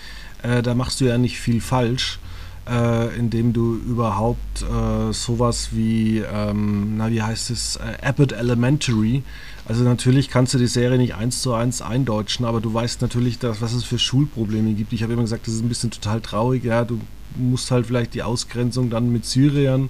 äh, 0.43 0.61
da 0.61 0.75
machst 0.75 0.99
du 0.99 1.05
ja 1.05 1.17
nicht 1.17 1.39
viel 1.39 1.61
falsch, 1.61 2.19
äh, 2.67 3.15
indem 3.17 3.53
du 3.53 3.75
überhaupt 3.75 4.63
äh, 4.63 5.13
sowas 5.13 5.69
wie, 5.71 6.19
ähm, 6.19 6.97
na 6.97 7.09
wie 7.11 7.21
heißt 7.21 7.49
es, 7.51 7.77
äh, 7.77 8.05
Abbott 8.05 8.31
Elementary, 8.31 9.23
also 9.67 9.83
natürlich 9.83 10.29
kannst 10.29 10.53
du 10.53 10.57
die 10.57 10.67
Serie 10.67 10.97
nicht 10.97 11.15
eins 11.15 11.41
zu 11.41 11.53
eins 11.53 11.81
eindeutschen, 11.81 12.45
aber 12.45 12.61
du 12.61 12.73
weißt 12.73 13.01
natürlich, 13.01 13.39
dass, 13.39 13.61
was 13.61 13.73
es 13.73 13.83
für 13.83 13.97
Schulprobleme 13.97 14.73
gibt. 14.73 14.93
Ich 14.93 15.01
habe 15.01 15.13
immer 15.13 15.23
gesagt, 15.23 15.47
das 15.47 15.55
ist 15.55 15.63
ein 15.63 15.69
bisschen 15.69 15.91
total 15.91 16.21
traurig, 16.21 16.63
ja, 16.63 16.85
du 16.85 16.99
musst 17.35 17.71
halt 17.71 17.87
vielleicht 17.87 18.13
die 18.13 18.23
Ausgrenzung 18.23 18.89
dann 18.89 19.11
mit 19.11 19.25
Syrern 19.25 19.89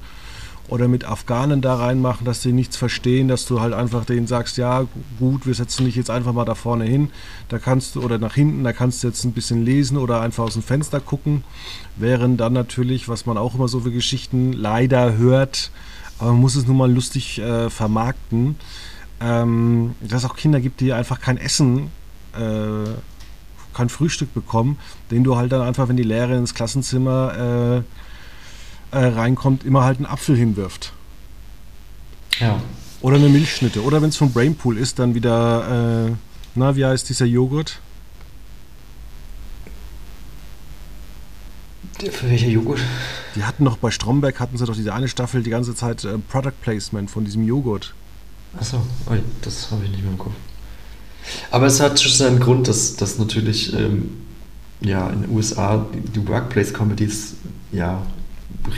oder 0.68 0.88
mit 0.88 1.06
Afghanen 1.06 1.62
da 1.62 1.76
reinmachen, 1.76 2.26
dass 2.26 2.42
sie 2.42 2.52
nichts 2.52 2.76
verstehen, 2.76 3.28
dass 3.28 3.46
du 3.46 3.62
halt 3.62 3.74
einfach 3.74 4.06
denen 4.06 4.28
sagst, 4.28 4.58
ja 4.58 4.86
gut, 5.20 5.46
wir 5.46 5.54
setzen 5.54 5.86
dich 5.86 5.96
jetzt 5.96 6.10
einfach 6.10 6.34
mal 6.34 6.46
da 6.46 6.56
vorne 6.56 6.86
hin, 6.86 7.10
da 7.50 7.60
kannst 7.60 7.96
du 7.96 8.02
oder 8.02 8.18
nach 8.18 8.34
hinten, 8.34 8.64
da 8.64 8.74
kannst 8.74 9.04
du 9.04 9.08
jetzt 9.08 9.24
ein 9.24 9.34
bisschen 9.34 9.64
lesen 9.64 9.98
oder 9.98 10.22
einfach 10.22 10.44
aus 10.44 10.54
dem 10.54 10.64
Fenster 10.64 11.00
gucken, 11.00 11.44
während 11.96 12.40
dann 12.40 12.54
natürlich, 12.54 13.08
was 13.08 13.26
man 13.26 13.38
auch 13.38 13.56
immer 13.56 13.68
so 13.68 13.82
für 13.82 13.92
Geschichten 13.92 14.54
leider 14.54 15.18
hört, 15.18 15.72
aber 16.18 16.32
man 16.32 16.42
muss 16.42 16.56
es 16.56 16.66
nun 16.66 16.78
mal 16.78 16.92
lustig 16.92 17.40
äh, 17.40 17.70
vermarkten, 17.70 18.56
ähm, 19.22 19.96
dass 20.02 20.24
es 20.24 20.30
auch 20.30 20.36
Kinder 20.36 20.60
gibt, 20.60 20.82
die 20.82 20.94
einfach 20.94 21.20
kein 21.20 21.38
Essen 21.38 21.92
äh, 22.34 22.90
kein 23.76 23.90
Frühstück 23.90 24.34
bekommen, 24.34 24.78
den 25.12 25.24
du 25.24 25.36
halt 25.36 25.52
dann 25.52 25.62
einfach, 25.62 25.88
wenn 25.90 25.98
die 25.98 26.04
Lehrerin 26.04 26.40
ins 26.40 26.54
Klassenzimmer 26.56 27.84
äh, 27.84 28.05
äh, 28.96 29.08
reinkommt, 29.08 29.64
immer 29.64 29.84
halt 29.84 29.98
einen 29.98 30.06
Apfel 30.06 30.36
hinwirft. 30.36 30.94
Ja. 32.40 32.62
Oder 33.02 33.18
eine 33.18 33.30
Milchschnitte. 33.30 33.84
Oder 33.84 34.02
wenn 34.02 34.10
es 34.10 34.18
vom 34.18 34.32
Brainpool 34.32 34.78
ist, 34.78 35.00
dann 35.00 35.14
wieder, 35.14 36.08
äh, 36.08 36.12
na, 36.56 36.76
wie 36.76 36.86
heißt 36.86 37.08
dieser 37.10 37.26
Joghurt? 37.26 37.80
Für 42.00 42.30
welcher 42.30 42.48
Joghurt? 42.48 42.80
Die 43.36 43.44
hatten 43.44 43.66
doch 43.66 43.78
bei 43.78 43.92
Stromberg, 43.92 44.40
hatten 44.40 44.58
sie 44.58 44.66
doch 44.66 44.76
diese 44.76 44.94
eine 44.94 45.08
Staffel 45.08 45.44
die 45.44 45.50
ganze 45.50 45.76
Zeit 45.76 46.04
äh, 46.04 46.18
Product 46.18 46.54
Placement 46.62 47.12
von 47.12 47.26
diesem 47.26 47.46
Joghurt. 47.46 47.94
Achso, 48.58 48.82
das 49.42 49.72
habe 49.72 49.84
ich 49.84 49.92
nicht 49.92 50.04
mehr 50.04 50.12
im 50.12 50.18
Kopf. 50.18 50.34
Aber 51.52 51.66
es 51.66 51.82
hat 51.82 52.00
schon 52.00 52.12
seinen 52.12 52.40
Grund, 52.40 52.68
dass, 52.68 52.96
dass 52.96 53.18
natürlich 53.18 53.74
ähm, 53.74 54.12
ja, 54.82 55.10
in 55.10 55.24
den 55.24 55.32
USA 55.32 55.86
die 55.94 56.28
Workplace-Comedies 56.28 57.36
ja 57.72 58.02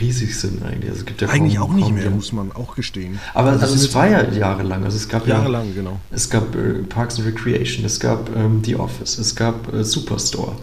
riesig 0.00 0.38
sind 0.38 0.62
eigentlich. 0.62 0.90
Also 0.90 1.00
es 1.00 1.06
gibt 1.06 1.20
ja 1.20 1.28
eigentlich 1.28 1.56
kaum, 1.56 1.70
auch 1.70 1.74
nicht 1.74 1.92
mehr, 1.92 2.10
muss 2.10 2.32
man 2.32 2.52
auch 2.52 2.74
gestehen. 2.74 3.18
Aber 3.34 3.50
also, 3.50 3.66
also 3.66 3.74
es 3.74 3.94
war 3.94 4.08
ja 4.08 4.28
jahrelang. 4.30 4.84
Also 4.84 4.96
es 4.96 5.08
gab 5.08 5.26
jahrelang, 5.26 5.68
ja, 5.68 5.74
genau. 5.74 6.00
Es 6.10 6.30
gab 6.30 6.54
äh, 6.54 6.82
Parks 6.88 7.18
and 7.18 7.26
Recreation, 7.26 7.84
es 7.84 8.00
gab 8.00 8.34
ähm, 8.36 8.62
The 8.64 8.76
Office, 8.76 9.18
es 9.18 9.34
gab 9.34 9.72
äh, 9.72 9.84
Superstore, 9.84 10.56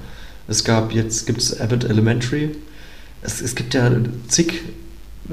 es 0.48 0.64
gab 0.64 0.94
jetzt 0.94 1.26
gibt 1.26 1.42
es 1.42 1.60
Abbott 1.60 1.84
Elementary. 1.84 2.56
Es, 3.22 3.42
es 3.42 3.56
gibt 3.56 3.74
ja 3.74 3.92
zig, 4.28 4.62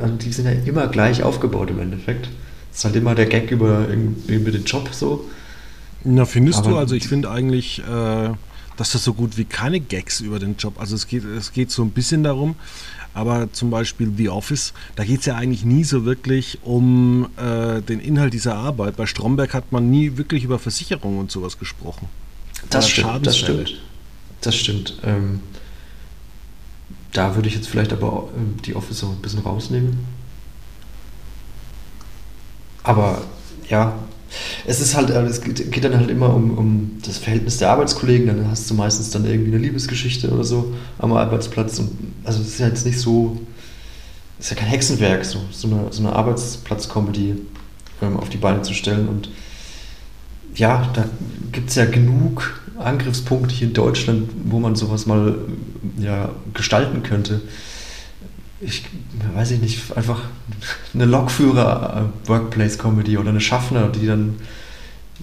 also 0.00 0.14
die 0.14 0.32
sind 0.32 0.46
ja 0.46 0.52
immer 0.52 0.86
gleich 0.88 1.22
aufgebaut 1.22 1.70
im 1.70 1.80
Endeffekt. 1.80 2.28
Es 2.70 2.78
ist 2.78 2.84
halt 2.84 2.96
immer 2.96 3.14
der 3.14 3.26
Gag 3.26 3.50
über, 3.50 3.86
über 4.26 4.50
den 4.50 4.64
Job 4.64 4.88
so. 4.92 5.28
Na, 6.04 6.24
findest 6.24 6.60
Aber 6.60 6.70
du? 6.70 6.76
Also 6.78 6.94
ich 6.94 7.06
finde 7.06 7.30
eigentlich, 7.30 7.80
äh, 7.80 8.30
dass 8.76 8.92
das 8.92 9.04
so 9.04 9.14
gut 9.14 9.36
wie 9.36 9.44
keine 9.44 9.80
Gags 9.80 10.20
über 10.20 10.38
den 10.38 10.56
Job. 10.56 10.80
Also 10.80 10.94
es 10.94 11.06
geht, 11.06 11.24
es 11.24 11.52
geht 11.52 11.70
so 11.70 11.82
ein 11.82 11.90
bisschen 11.90 12.24
darum, 12.24 12.56
aber 13.14 13.52
zum 13.52 13.70
Beispiel 13.70 14.12
The 14.16 14.28
Office, 14.30 14.72
da 14.96 15.04
geht 15.04 15.20
es 15.20 15.26
ja 15.26 15.36
eigentlich 15.36 15.64
nie 15.64 15.84
so 15.84 16.04
wirklich 16.04 16.58
um 16.62 17.28
äh, 17.36 17.82
den 17.82 18.00
Inhalt 18.00 18.32
dieser 18.32 18.56
Arbeit. 18.56 18.96
Bei 18.96 19.06
Stromberg 19.06 19.54
hat 19.54 19.72
man 19.72 19.90
nie 19.90 20.16
wirklich 20.16 20.44
über 20.44 20.58
Versicherungen 20.58 21.18
und 21.18 21.30
sowas 21.30 21.58
gesprochen. 21.58 22.08
Das 22.70 22.88
stimmt, 22.88 23.26
das 23.26 23.38
stimmt. 23.38 23.80
Das 24.40 24.56
stimmt. 24.56 24.98
Ähm, 25.04 25.40
da 27.12 27.34
würde 27.34 27.48
ich 27.48 27.54
jetzt 27.54 27.68
vielleicht 27.68 27.92
aber 27.92 28.28
äh, 28.34 28.62
die 28.62 28.74
Office 28.74 29.04
auch 29.04 29.10
ein 29.10 29.22
bisschen 29.22 29.40
rausnehmen. 29.40 29.98
Aber 32.82 33.22
ja, 33.68 33.94
es 34.66 34.80
ist 34.80 34.94
halt, 34.96 35.10
äh, 35.10 35.22
es 35.22 35.40
geht 35.42 35.84
dann 35.84 35.96
halt 35.96 36.10
immer 36.10 36.34
um, 36.34 36.56
um 36.56 36.90
das 37.04 37.18
Verhältnis 37.18 37.58
der 37.58 37.70
Arbeitskollegen, 37.70 38.26
dann 38.26 38.48
hast 38.48 38.70
du 38.70 38.74
meistens 38.74 39.10
dann 39.10 39.24
irgendwie 39.24 39.52
eine 39.52 39.62
Liebesgeschichte 39.62 40.30
oder 40.30 40.44
so 40.44 40.74
am 40.98 41.12
Arbeitsplatz. 41.12 41.78
Und, 41.78 41.90
also 42.24 42.40
es 42.40 42.48
ist 42.48 42.60
ja 42.60 42.68
jetzt 42.68 42.86
nicht 42.86 42.98
so, 42.98 43.40
es 44.38 44.46
ist 44.46 44.50
ja 44.50 44.56
kein 44.56 44.68
Hexenwerk, 44.68 45.24
so, 45.24 45.40
so 45.50 45.68
eine, 45.68 45.86
so 45.90 46.02
eine 46.02 46.14
Arbeitsplatz-Comedy 46.14 47.36
ähm, 48.00 48.16
auf 48.16 48.28
die 48.28 48.38
Beine 48.38 48.62
zu 48.62 48.74
stellen. 48.74 49.08
Und 49.08 49.30
ja, 50.54 50.90
da 50.94 51.04
gibt 51.52 51.70
es 51.70 51.76
ja 51.76 51.84
genug 51.84 52.60
Angriffspunkte 52.78 53.54
hier 53.54 53.68
in 53.68 53.74
Deutschland, 53.74 54.30
wo 54.44 54.58
man 54.58 54.74
sowas 54.74 55.06
mal 55.06 55.36
ja, 55.98 56.30
gestalten 56.54 57.02
könnte 57.02 57.40
ich 58.62 58.84
weiß 59.34 59.50
ich 59.52 59.60
nicht, 59.60 59.96
einfach 59.96 60.20
eine 60.94 61.04
Lokführer-Workplace-Comedy 61.06 63.16
oder 63.18 63.30
eine 63.30 63.40
Schaffner, 63.40 63.88
die 63.88 64.06
dann 64.06 64.34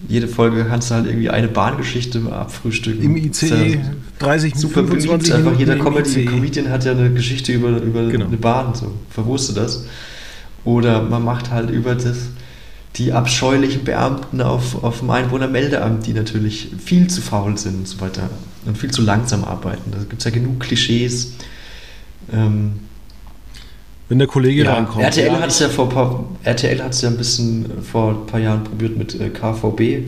jede 0.08 0.28
Folge 0.28 0.66
kannst 0.66 0.92
du 0.92 0.96
halt 0.96 1.08
irgendwie 1.08 1.30
eine 1.30 1.48
Bahngeschichte 1.48 2.22
abfrühstücken. 2.32 3.04
Im 3.04 3.18
ICE 3.18 3.74
ja 3.74 3.80
30 4.20 4.56
Super 4.56 4.84
beliebt, 4.84 5.32
einfach 5.32 5.58
jeder 5.58 5.78
Comedy, 5.78 6.26
Comedian 6.26 6.70
hat 6.70 6.86
ja 6.86 6.92
eine 6.92 7.12
Geschichte 7.12 7.54
über, 7.54 7.82
über 7.82 8.08
genau. 8.08 8.26
eine 8.26 8.38
Bahn, 8.38 8.76
so 8.76 8.94
verwusste 9.10 9.54
das. 9.54 9.86
Oder 10.64 11.02
man 11.02 11.24
macht 11.24 11.52
halt 11.52 11.70
über 11.70 11.96
das 11.96 12.18
die 12.96 13.14
abscheulichen 13.14 13.84
Beamten 13.84 14.42
auf, 14.42 14.84
auf 14.84 15.00
dem 15.00 15.10
Einwohnermeldeamt, 15.10 16.06
die 16.06 16.14
natürlich 16.14 16.70
viel 16.84 17.08
zu 17.08 17.22
faul 17.22 17.58
sind 17.58 17.76
und 17.76 17.88
so 17.88 18.02
weiter 18.02 18.30
und 18.66 18.78
viel 18.78 18.92
zu 18.92 19.02
langsam 19.02 19.44
arbeiten. 19.44 19.92
Da 19.92 20.00
gibt 20.00 20.20
es 20.20 20.26
ja 20.26 20.32
genug 20.32 20.60
Klischees. 20.60 21.34
Ähm, 22.32 22.74
wenn 24.10 24.18
der 24.18 24.28
Kollege 24.28 24.64
ja, 24.64 24.74
reinkommt. 24.74 25.04
RTL 25.04 25.28
ja, 25.28 25.40
hat 25.40 25.50
es 25.50 25.60
ja 25.60 25.70
vor 25.70 25.88
paar, 25.88 26.26
RTL 26.44 26.84
hat 26.84 26.94
es 26.94 27.02
ja 27.02 27.10
ein 27.10 27.18
bisschen 27.18 27.84
vor 27.84 28.10
ein 28.10 28.26
paar 28.26 28.40
Jahren 28.40 28.64
probiert 28.64 28.98
mit 28.98 29.20
äh, 29.20 29.30
KVB, 29.30 30.08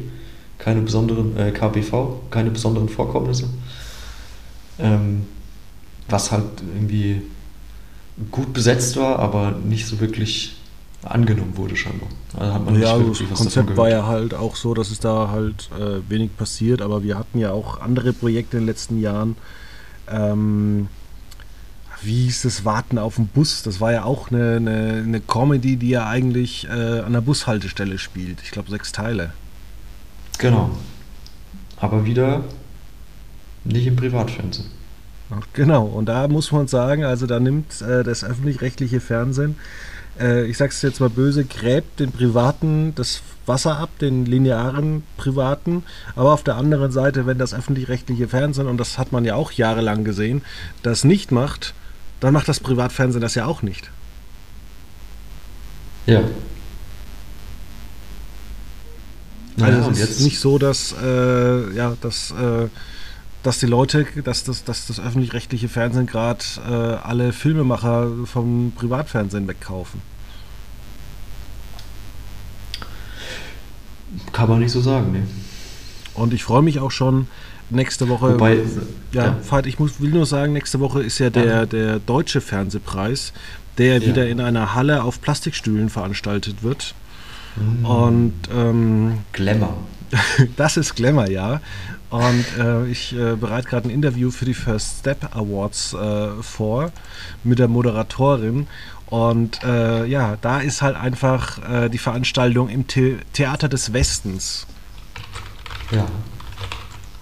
keine 0.58 0.82
besonderen, 0.82 1.38
äh, 1.38 1.52
KBV, 1.52 2.30
keine 2.32 2.50
besonderen 2.50 2.90
Vorkommnisse. 2.90 3.46
Ähm, 4.80 5.28
was 6.10 6.32
halt 6.32 6.46
irgendwie 6.74 7.22
gut 8.32 8.54
besetzt 8.54 8.98
war, 8.98 9.20
aber 9.20 9.52
nicht 9.64 9.86
so 9.86 10.00
wirklich 10.00 10.58
angenommen 11.04 11.56
wurde 11.56 11.76
scheinbar. 11.76 12.10
Also 12.38 12.54
hat 12.54 12.66
man 12.66 12.82
ja, 12.82 13.00
wirklich, 13.00 13.30
das 13.30 13.40
Konzept 13.40 13.78
war 13.78 13.90
ja 13.90 14.06
halt 14.06 14.34
auch 14.34 14.56
so, 14.56 14.74
dass 14.74 14.92
es 14.92 15.00
da 15.00 15.30
halt 15.30 15.70
äh, 15.80 16.10
wenig 16.10 16.36
passiert, 16.36 16.82
aber 16.82 17.04
wir 17.04 17.18
hatten 17.18 17.40
ja 17.40 17.52
auch 17.52 17.80
andere 17.82 18.14
Projekte 18.14 18.58
in 18.58 18.64
den 18.64 18.68
letzten 18.68 19.00
Jahren. 19.00 19.36
Ähm, 20.10 20.88
wie 22.04 22.24
hieß 22.24 22.44
das 22.44 22.66
Warten 22.66 22.98
auf 22.98 23.16
den 23.16 23.28
Bus? 23.28 23.64
Das 23.64 23.80
war 23.80 23.92
ja 23.92 24.04
auch 24.04 24.32
eine, 24.32 24.58
eine, 24.58 25.04
eine 25.06 25.22
Comedy, 25.22 25.78
die 25.78 25.90
ja 25.90 26.08
eigentlich 26.08 26.68
äh, 26.68 27.00
an 27.00 27.14
der 27.14 27.22
Bushaltestelle 27.22 27.98
spielt. 27.98 28.42
Ich 28.44 28.52
glaube 28.52 28.70
sechs 28.70 28.92
Teile. 28.92 29.32
Genau. 30.38 30.72
Aber 31.78 32.06
wieder 32.06 32.44
nicht 33.64 33.88
im 33.88 33.96
Privatfernsehen. 33.96 34.68
Ach, 35.30 35.48
genau, 35.54 35.86
und 35.86 36.08
da 36.08 36.28
muss 36.28 36.52
man 36.52 36.68
sagen, 36.68 37.06
also 37.06 37.26
da 37.26 37.40
nimmt 37.40 37.82
äh, 37.82 38.04
das 38.04 38.24
öffentlich-rechtliche 38.24 39.00
Fernsehen, 39.00 39.56
äh, 40.20 40.46
ich 40.46 40.58
sag's 40.58 40.82
jetzt 40.82 41.00
mal 41.00 41.10
böse, 41.10 41.46
gräbt 41.46 42.00
den 42.00 42.12
privaten 42.12 42.94
das 42.96 43.22
Wasser 43.46 43.78
ab, 43.80 43.90
den 44.00 44.26
linearen 44.26 45.04
privaten, 45.18 45.84
aber 46.16 46.34
auf 46.34 46.44
der 46.44 46.56
anderen 46.56 46.92
Seite, 46.92 47.26
wenn 47.26 47.38
das 47.38 47.54
öffentlich-rechtliche 47.54 48.28
Fernsehen, 48.28 48.68
und 48.68 48.78
das 48.78 48.98
hat 48.98 49.12
man 49.12 49.26
ja 49.26 49.36
auch 49.36 49.52
jahrelang 49.52 50.04
gesehen, 50.04 50.42
das 50.84 51.04
nicht 51.04 51.32
macht, 51.32 51.74
dann 52.22 52.34
macht 52.34 52.48
das 52.48 52.62
Privatfernsehen 52.62 53.22
das 53.22 53.36
ja 53.36 53.46
auch 53.46 53.62
nicht. 53.64 53.92
Ja. 56.06 56.24
Also 59.60 59.90
es 59.92 60.00
ist 60.00 60.10
jetzt? 60.10 60.22
nicht 60.22 60.40
so, 60.40 60.58
dass, 60.58 60.96
äh, 61.04 61.74
ja, 61.76 61.98
dass, 62.00 62.32
äh, 62.32 62.68
dass 63.44 63.60
die 63.60 63.66
Leute, 63.66 64.06
dass 64.24 64.44
das, 64.44 64.64
dass 64.64 64.88
das 64.88 65.00
öffentlich-rechtliche 65.00 65.68
Fernsehen 65.68 66.06
gerade 66.06 66.44
äh, 66.68 66.72
alle 66.72 67.34
Filmemacher 67.34 68.10
vom 68.26 68.72
Privatfernsehen 68.76 69.48
wegkaufen. 69.48 70.02
Kann 74.32 74.50
man 74.50 74.60
nicht 74.60 74.72
so 74.72 74.82
sagen, 74.82 75.12
ne. 75.12 75.24
Und 76.14 76.34
ich 76.34 76.44
freue 76.44 76.62
mich 76.62 76.80
auch 76.80 76.92
schon, 76.92 77.28
nächste 77.72 78.10
Woche. 78.10 78.34
Wobei, 78.34 78.60
ja, 79.12 79.26
ja. 79.26 79.38
Fahrt, 79.42 79.66
ich 79.66 79.80
muss, 79.80 80.00
will 80.00 80.12
nur 80.12 80.26
sagen, 80.26 80.54
nächste 80.54 80.80
Woche 80.80 81.02
ist 81.02 81.20
ja 81.20 81.30
der, 81.30 81.46
ja. 81.46 81.66
der 81.66 82.00
deutsche 82.00 82.42
Fernsehpreis, 82.42 83.34
der 83.78 84.02
wieder 84.06 84.28
in 84.28 84.40
einer 84.40 84.76
Halle 84.76 85.04
auf 85.04 85.22
Plastikstühlen 85.22 85.90
veranstaltet 85.90 86.64
wird. 86.64 86.94
Mhm. 87.56 87.86
Und 87.86 88.34
ähm, 88.54 89.20
Glamour. 89.34 89.78
das 90.58 90.78
ist 90.78 90.96
Glamour, 90.96 91.30
ja. 91.30 91.62
Und 92.10 92.46
äh, 92.60 92.88
ich 92.88 93.14
äh, 93.18 93.36
bereite 93.36 93.70
gerade 93.70 93.88
ein 93.88 93.92
Interview 93.92 94.32
für 94.32 94.44
die 94.44 94.54
First 94.54 95.00
Step 95.00 95.34
Awards 95.36 95.94
äh, 95.94 96.42
vor 96.42 96.92
mit 97.44 97.60
der 97.60 97.70
Moderatorin. 97.70 98.68
Und 99.06 99.64
äh, 99.64 100.06
ja, 100.06 100.38
da 100.42 100.60
ist 100.60 100.82
halt 100.82 100.96
einfach 100.96 101.60
äh, 101.70 101.90
die 101.90 101.98
Veranstaltung 101.98 102.70
im 102.70 102.86
The 102.94 103.18
Theater 103.34 103.70
des 103.70 103.94
Westens. 103.94 104.68
Ja, 105.92 106.06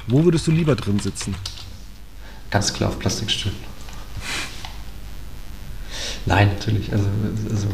Wo 0.10 0.24
würdest 0.24 0.48
du 0.48 0.52
lieber 0.52 0.76
drin 0.76 1.00
sitzen? 1.00 1.36
ganz 2.52 2.74
klar 2.74 2.90
auf 2.90 2.98
Plastikstühlen. 2.98 3.56
Nein, 6.26 6.48
natürlich. 6.50 6.92
Also, 6.92 7.08
also 7.50 7.68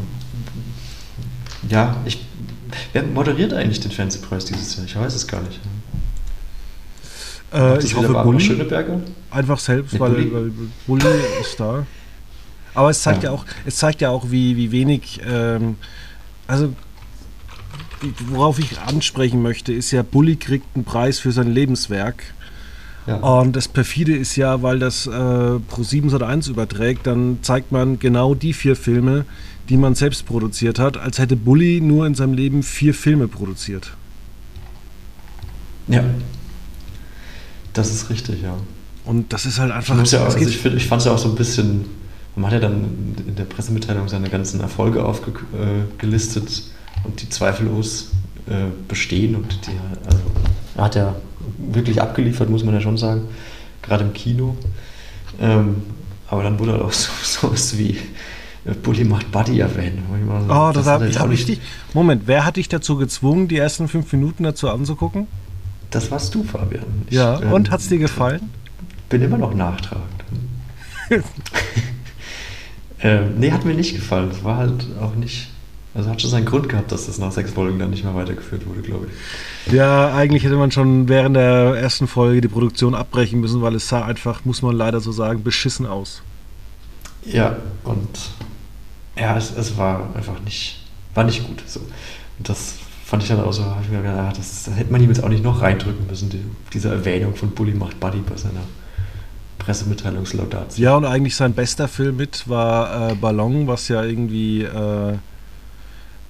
ja, 1.70 1.96
ich. 2.06 2.26
Wer 2.92 3.04
moderiert 3.04 3.54
eigentlich 3.54 3.80
den 3.80 3.92
Fernsehpreis 3.92 4.44
dieses 4.46 4.76
Jahr? 4.76 4.86
Ich 4.86 4.96
weiß 4.98 5.16
es 5.16 5.28
gar 5.28 5.42
nicht. 5.44 5.60
Äh, 7.54 7.82
ich 7.84 7.96
hoffe 7.96 8.14
Bulli. 8.14 8.40
Schöneberger? 8.42 9.00
Einfach 9.32 9.60
selbst, 9.60 9.94
Mit 9.94 10.02
weil, 10.02 10.12
Bulli? 10.12 10.34
weil 10.34 10.52
Bulli 10.88 11.06
ist 11.42 11.58
da. 11.60 11.86
Aber 12.74 12.90
es 12.90 13.02
zeigt 13.02 13.24
ja, 13.24 13.30
Ja. 13.30 13.36
auch, 13.36 13.46
es 13.66 13.78
zeigt 13.78 14.02
ja 14.02 14.10
auch, 14.10 14.30
wie, 14.30 14.58
wie 14.58 14.72
wenig, 14.72 15.22
ähm, 15.26 15.78
also 16.48 16.74
worauf 18.28 18.60
ich 18.60 18.80
ansprechen 18.80 19.42
möchte, 19.42 19.74
ist 19.74 19.92
ja, 19.92 20.04
Bulli 20.04 20.36
kriegt 20.36 20.76
einen 20.76 20.86
Preis 20.86 21.20
für 21.20 21.32
sein 21.32 21.52
Lebenswerk. 21.52 22.24
Ja. 23.08 23.18
Und 23.18 23.56
das 23.56 23.68
perfide 23.68 24.16
ist 24.16 24.36
ja, 24.36 24.64
weil 24.64 24.80
das 24.80 25.06
äh, 25.06 25.12
Pro 25.12 25.84
7 25.84 26.22
1 26.22 26.48
überträgt, 26.48 27.06
dann 27.06 27.40
zeigt 27.42 27.72
man 27.72 28.00
genau 28.00 28.34
die 28.34 28.54
vier 28.54 28.76
Filme, 28.76 29.26
die 29.70 29.78
man 29.78 29.96
selbst 29.96 30.26
produziert 30.26 30.80
hat, 30.80 30.98
als 30.98 31.20
hätte 31.20 31.36
Bulli 31.36 31.82
nur 31.82 32.08
in 32.08 32.16
seinem 32.16 32.34
Leben 32.34 32.64
vier 32.64 32.94
Filme 32.94 33.28
produziert. 33.28 33.92
ja. 35.88 36.04
Das 37.74 37.92
ist 37.92 38.10
richtig, 38.10 38.42
ja. 38.42 38.56
Und 39.04 39.34
das 39.34 39.46
ist 39.46 39.60
halt 39.60 39.70
Ich, 39.70 39.76
einfach. 39.76 39.96
muss 39.98 40.12
ja 40.12 40.22
auch, 40.22 40.26
das 40.26 40.36
also 40.36 40.48
ich, 40.48 40.66
ich 40.66 40.88
fand 40.88 41.02
es 41.02 41.06
ja 41.08 41.12
auch 41.12 41.18
so 41.18 41.30
ein 41.30 41.36
bisschen. 41.36 41.86
Man 42.38 42.46
hat 42.46 42.54
ja 42.54 42.60
dann 42.60 43.16
in 43.28 43.36
der 43.36 43.44
Pressemitteilung 43.44 44.08
seine 44.08 44.30
ganzen 44.30 44.62
Erfolge 44.62 45.04
aufgelistet 45.04 46.64
und 47.06 47.22
die 47.22 47.30
zweifellos 47.30 48.12
äh, 48.48 48.66
bestehen. 48.88 49.36
Und 49.36 49.60
die, 49.68 49.72
also, 50.06 50.20
er 50.76 50.84
hat 50.84 50.96
ja 50.96 51.16
wirklich 51.58 52.02
abgeliefert, 52.02 52.50
muss 52.50 52.64
man 52.64 52.74
ja 52.74 52.82
schon 52.82 52.98
sagen, 52.98 53.24
gerade 53.82 54.04
im 54.04 54.14
Kino. 54.14 54.56
Ähm, 55.40 55.78
aber 56.28 56.44
dann 56.44 56.58
wurde 56.60 56.74
halt 56.74 56.82
auch 56.82 56.92
so, 56.94 57.10
sowas 57.24 57.78
wie 57.78 57.98
äh, 58.66 58.74
Bully 58.82 59.04
macht 59.04 59.32
Buddy 59.32 59.60
erwähnt. 59.60 60.00
so- 60.48 60.54
Oh, 60.54 60.72
das, 60.74 60.86
hat 60.86 60.94
hab, 60.96 61.02
er 61.02 61.08
ich 61.10 61.20
habe 61.20 61.30
nicht- 61.30 61.48
richtig. 61.48 61.62
Moment, 61.94 62.24
wer 62.26 62.46
hat 62.46 62.56
dich 62.58 62.68
dazu 62.70 62.96
gezwungen, 62.98 63.48
die 63.48 63.58
ersten 63.58 63.88
fünf 63.88 64.12
Minuten 64.12 64.44
dazu 64.44 64.70
anzugucken? 64.70 65.28
Das 65.92 66.10
warst 66.12 66.34
du, 66.36 66.44
Fabian. 66.44 66.84
Ich, 67.08 67.16
Ja, 67.16 67.40
ähm, 67.42 67.54
und 67.54 67.72
hat's 67.72 67.88
dir 67.88 68.00
gefallen? 68.00 68.50
Bin 69.10 69.22
immer 69.22 69.38
noch 69.38 69.54
nachtragend. 69.54 70.06
ähm, 73.02 73.36
nee, 73.40 73.52
hat 73.52 73.66
mir 73.66 73.74
nicht 73.76 73.96
gefallen. 73.96 74.30
Es 74.32 74.44
war 74.44 74.58
halt 74.58 74.86
auch 75.02 75.16
nicht. 75.16 75.50
Also 75.96 76.10
hat 76.10 76.22
schon 76.22 76.30
seinen 76.30 76.46
Grund 76.46 76.68
gehabt, 76.68 76.92
dass 76.92 77.06
das 77.06 77.20
nach 77.20 77.32
sechs 77.32 77.52
Folgen 77.52 77.80
dann 77.80 77.90
nicht 77.90 78.04
mehr 78.04 78.14
weitergeführt 78.14 78.68
wurde, 78.68 78.82
glaube 78.82 79.08
ich. 79.08 79.74
Ja, 79.74 80.14
eigentlich 80.14 80.44
hätte 80.44 80.58
man 80.58 80.70
schon 80.70 81.08
während 81.08 81.38
der 81.38 81.76
ersten 81.76 82.08
Folge 82.08 82.42
die 82.42 82.50
Produktion 82.50 82.94
abbrechen 82.94 83.40
müssen, 83.40 83.62
weil 83.62 83.76
es 83.76 83.88
sah 83.88 84.04
einfach, 84.04 84.44
muss 84.44 84.62
man 84.62 84.76
leider 84.76 85.00
so 85.00 85.14
sagen, 85.14 85.42
beschissen 85.44 85.86
aus. 85.86 86.22
Ja, 87.26 87.56
und 87.86 88.10
ja, 89.18 89.38
es, 89.38 89.56
es 89.56 89.78
war 89.78 90.10
einfach 90.16 90.40
nicht, 90.44 90.82
war 91.14 91.24
nicht 91.24 91.48
gut. 91.48 91.64
So. 91.66 91.80
Und 91.80 92.50
das 92.50 92.76
fand 93.06 93.24
ich 93.24 93.30
dann 93.30 93.40
auch 93.40 93.54
so, 93.54 93.64
hab 93.64 93.82
ich 93.82 93.90
mir 93.90 94.02
gedacht, 94.02 94.18
ah, 94.18 94.34
das, 94.36 94.64
da 94.66 94.74
hätte 94.74 94.92
man 94.92 95.02
ihm 95.02 95.10
jetzt 95.10 95.24
auch 95.24 95.30
nicht 95.30 95.44
noch 95.44 95.62
reindrücken 95.62 96.08
müssen, 96.08 96.30
die, 96.30 96.44
diese 96.74 96.90
Erwähnung 96.90 97.36
von 97.36 97.52
Bully 97.52 97.74
macht 97.74 98.02
Buddy 98.02 98.20
bei 98.20 98.36
seiner 98.36 98.64
Pressemitteilungslaudatio. 99.60 100.84
Ja, 100.84 100.98
und 100.98 101.06
eigentlich 101.06 101.38
sein 101.38 101.54
bester 101.54 101.88
Film 101.88 102.18
mit 102.18 102.50
war 102.50 103.12
äh, 103.12 103.16
Ballon, 103.16 103.68
was 103.68 103.88
ja 103.88 104.04
irgendwie 104.04 104.64
äh, 104.64 105.18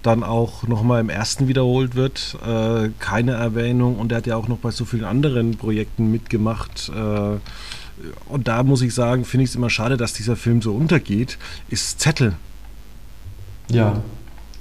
dann 0.06 0.24
auch 0.24 0.68
nochmal 0.68 1.02
im 1.02 1.10
ersten 1.10 1.48
wiederholt 1.48 1.96
wird. 1.96 2.38
Äh, 2.46 2.90
keine 3.00 3.34
Erwähnung 3.34 3.98
und 3.98 4.12
er 4.12 4.20
hat 4.20 4.28
ja 4.28 4.36
auch 4.36 4.48
noch 4.48 4.58
bei 4.58 4.72
so 4.72 4.86
vielen 4.86 5.04
anderen 5.04 5.58
Projekten 5.58 6.12
mitgemacht. 6.12 6.92
Äh, 6.96 7.38
und 8.30 8.48
da 8.48 8.64
muss 8.64 8.82
ich 8.82 8.94
sagen, 8.94 9.26
finde 9.26 9.46
ich 9.46 9.52
es 9.52 9.56
immer 9.56 9.70
schade, 9.70 9.98
dass 9.98 10.14
dieser 10.14 10.36
Film 10.36 10.62
so 10.62 10.74
untergeht, 10.74 11.38
ist 11.70 12.00
Zettel. 12.00 12.34
Ja, 13.70 14.02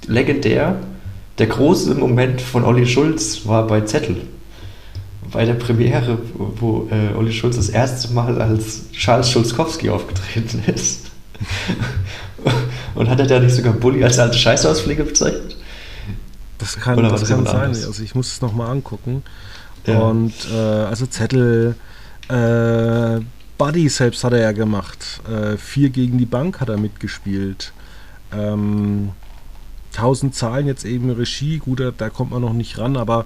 legendär. 0.07 0.77
Der 1.37 1.47
große 1.47 1.95
Moment 1.95 2.41
von 2.41 2.63
Olli 2.63 2.87
Schulz 2.87 3.45
war 3.45 3.67
bei 3.67 3.81
Zettel. 3.81 4.21
Bei 5.31 5.43
der 5.43 5.55
Premiere, 5.55 6.17
wo 6.33 6.87
äh, 6.89 7.13
Olli 7.15 7.33
Schulz 7.33 7.57
das 7.57 7.69
erste 7.69 8.13
Mal 8.13 8.41
als 8.41 8.89
Charles 8.91 9.29
Schulzkowski 9.29 9.89
aufgetreten 9.89 10.63
ist. 10.73 11.11
Und 12.95 13.09
hat 13.09 13.19
er 13.19 13.27
da 13.27 13.39
nicht 13.39 13.55
sogar 13.55 13.73
Bulli 13.73 14.03
als 14.03 14.19
alte 14.19 14.37
Scheißausfliege 14.37 15.03
bezeichnet? 15.03 15.57
Das 16.57 16.79
kann, 16.79 16.97
Oder 16.97 17.09
das 17.09 17.27
kann 17.27 17.45
sein. 17.45 17.55
anderes? 17.55 17.85
Also 17.85 18.03
ich 18.03 18.15
muss 18.15 18.33
es 18.33 18.41
nochmal 18.41 18.69
angucken. 18.69 19.23
Ja. 19.85 19.99
Und 19.99 20.33
äh, 20.51 20.55
also 20.55 21.05
Zettel, 21.05 21.75
äh, 22.29 23.19
Buddy 23.57 23.89
selbst 23.89 24.23
hat 24.23 24.33
er 24.33 24.39
ja 24.39 24.51
gemacht. 24.51 25.21
Äh, 25.29 25.57
Vier 25.57 25.89
gegen 25.89 26.17
die 26.17 26.25
Bank 26.25 26.59
hat 26.59 26.69
er 26.69 26.77
mitgespielt. 26.77 27.73
Ähm, 28.33 29.11
Tausend 29.91 30.35
Zahlen 30.35 30.67
jetzt 30.67 30.83
eben 30.83 31.09
Regie, 31.09 31.57
gut, 31.59 31.79
da, 31.79 31.91
da 31.91 32.09
kommt 32.09 32.31
man 32.31 32.41
noch 32.41 32.51
nicht 32.51 32.77
ran, 32.77 32.97
aber 32.97 33.25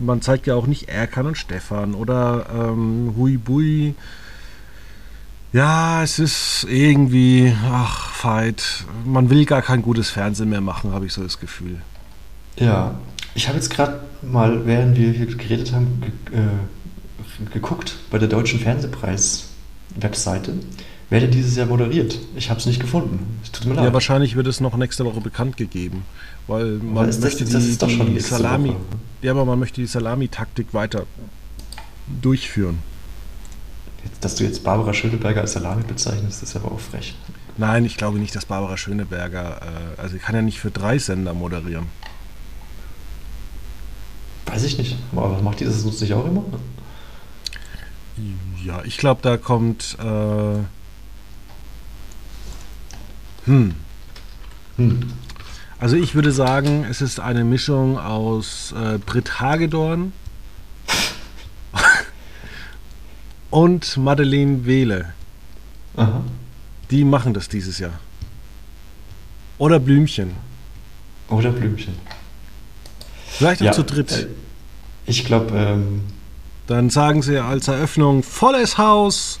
man 0.00 0.22
zeigt 0.22 0.46
ja 0.46 0.54
auch 0.54 0.68
nicht 0.68 0.88
Erkan 0.88 1.26
und 1.26 1.36
Stefan 1.36 1.94
oder 1.94 2.46
ähm, 2.54 3.14
Hui 3.16 3.36
Bui. 3.36 3.94
Ja, 5.52 6.02
es 6.04 6.18
ist 6.18 6.64
irgendwie, 6.68 7.52
ach, 7.70 8.10
Fight. 8.12 8.84
Man 9.04 9.30
will 9.30 9.44
gar 9.46 9.62
kein 9.62 9.82
gutes 9.82 10.10
Fernsehen 10.10 10.48
mehr 10.50 10.60
machen, 10.60 10.92
habe 10.92 11.06
ich 11.06 11.12
so 11.12 11.22
das 11.22 11.40
Gefühl. 11.40 11.78
Ja, 12.56 12.94
ich 13.34 13.48
habe 13.48 13.56
jetzt 13.56 13.70
gerade 13.70 14.00
mal, 14.22 14.64
während 14.66 14.96
wir 14.96 15.10
hier 15.12 15.26
geredet 15.26 15.72
haben, 15.72 16.00
ge 16.30 16.38
äh, 16.40 16.42
geguckt 17.52 17.96
bei 18.10 18.18
der 18.18 18.28
Deutschen 18.28 18.60
Fernsehpreis-Webseite, 18.60 20.52
wer 21.08 21.20
denn 21.20 21.30
dieses 21.32 21.56
Jahr 21.56 21.66
moderiert. 21.66 22.18
Ich 22.36 22.50
habe 22.50 22.60
es 22.60 22.66
nicht 22.66 22.78
gefunden. 22.80 23.40
Es 23.42 23.50
tut 23.50 23.66
mir 23.66 23.74
leid. 23.74 23.86
Ja, 23.86 23.92
wahrscheinlich 23.92 24.36
wird 24.36 24.46
es 24.46 24.60
noch 24.60 24.76
nächste 24.76 25.04
Woche 25.04 25.20
bekannt 25.20 25.56
gegeben, 25.56 26.04
weil 26.46 26.66
man 26.78 27.06
das- 27.06 27.18
möchte 27.20 27.44
das 27.44 27.64
die, 27.64 27.70
ist 27.70 27.82
doch 27.82 27.90
schon 27.90 28.06
die 28.06 28.12
nächste 28.12 28.36
Salami, 28.36 28.68
Woche. 28.70 28.76
ja, 29.22 29.32
aber 29.32 29.44
man 29.46 29.58
möchte 29.58 29.80
die 29.80 29.86
Salami-Taktik 29.88 30.72
weiter 30.74 31.06
durchführen. 32.20 32.78
Dass 34.20 34.34
du 34.34 34.44
jetzt 34.44 34.64
Barbara 34.64 34.92
Schöneberger 34.92 35.42
als 35.42 35.54
Salami 35.54 35.82
bezeichnest, 35.82 36.42
ist 36.42 36.56
aber 36.56 36.72
auch 36.72 36.80
frech. 36.80 37.14
Nein, 37.56 37.84
ich 37.84 37.96
glaube 37.96 38.18
nicht, 38.18 38.34
dass 38.34 38.46
Barbara 38.46 38.76
Schöneberger, 38.76 39.60
äh, 39.62 40.00
also 40.00 40.12
sie 40.14 40.18
kann 40.18 40.34
ja 40.34 40.42
nicht 40.42 40.60
für 40.60 40.70
drei 40.70 40.98
Sender 40.98 41.34
moderieren. 41.34 41.86
Weiß 44.46 44.64
ich 44.64 44.78
nicht. 44.78 44.96
Aber 45.12 45.40
macht 45.42 45.60
die 45.60 45.64
das 45.64 45.82
sonst 45.82 46.00
nicht 46.00 46.12
auch 46.12 46.26
immer? 46.26 46.44
Ja, 48.64 48.82
ich 48.84 48.98
glaube, 48.98 49.20
da 49.22 49.36
kommt. 49.36 49.96
Äh, 50.00 50.58
hm. 53.46 53.74
Hm. 54.76 55.12
Also 55.78 55.96
ich 55.96 56.14
würde 56.14 56.32
sagen, 56.32 56.84
es 56.88 57.00
ist 57.00 57.20
eine 57.20 57.44
Mischung 57.44 57.98
aus 57.98 58.72
äh, 58.72 58.98
Britt 58.98 59.40
Hagedorn 59.40 60.12
und 63.50 63.96
Madeleine 63.96 64.64
Wehle. 64.66 65.12
Aha. 65.96 66.22
Die 66.90 67.04
machen 67.04 67.34
das 67.34 67.48
dieses 67.48 67.78
Jahr. 67.78 67.98
Oder 69.58 69.78
Blümchen. 69.78 70.32
Oder 71.28 71.50
Blümchen. 71.50 71.94
Vielleicht 73.28 73.60
auch 73.62 73.66
Ja, 73.66 73.72
zu 73.72 73.84
dritt. 73.84 74.10
äh, 74.12 74.26
Ich 75.06 75.24
glaube, 75.24 75.56
ähm, 75.56 76.00
Dann 76.66 76.90
sagen 76.90 77.22
sie 77.22 77.38
als 77.38 77.68
Eröffnung 77.68 78.22
volles 78.22 78.78
Haus 78.78 79.38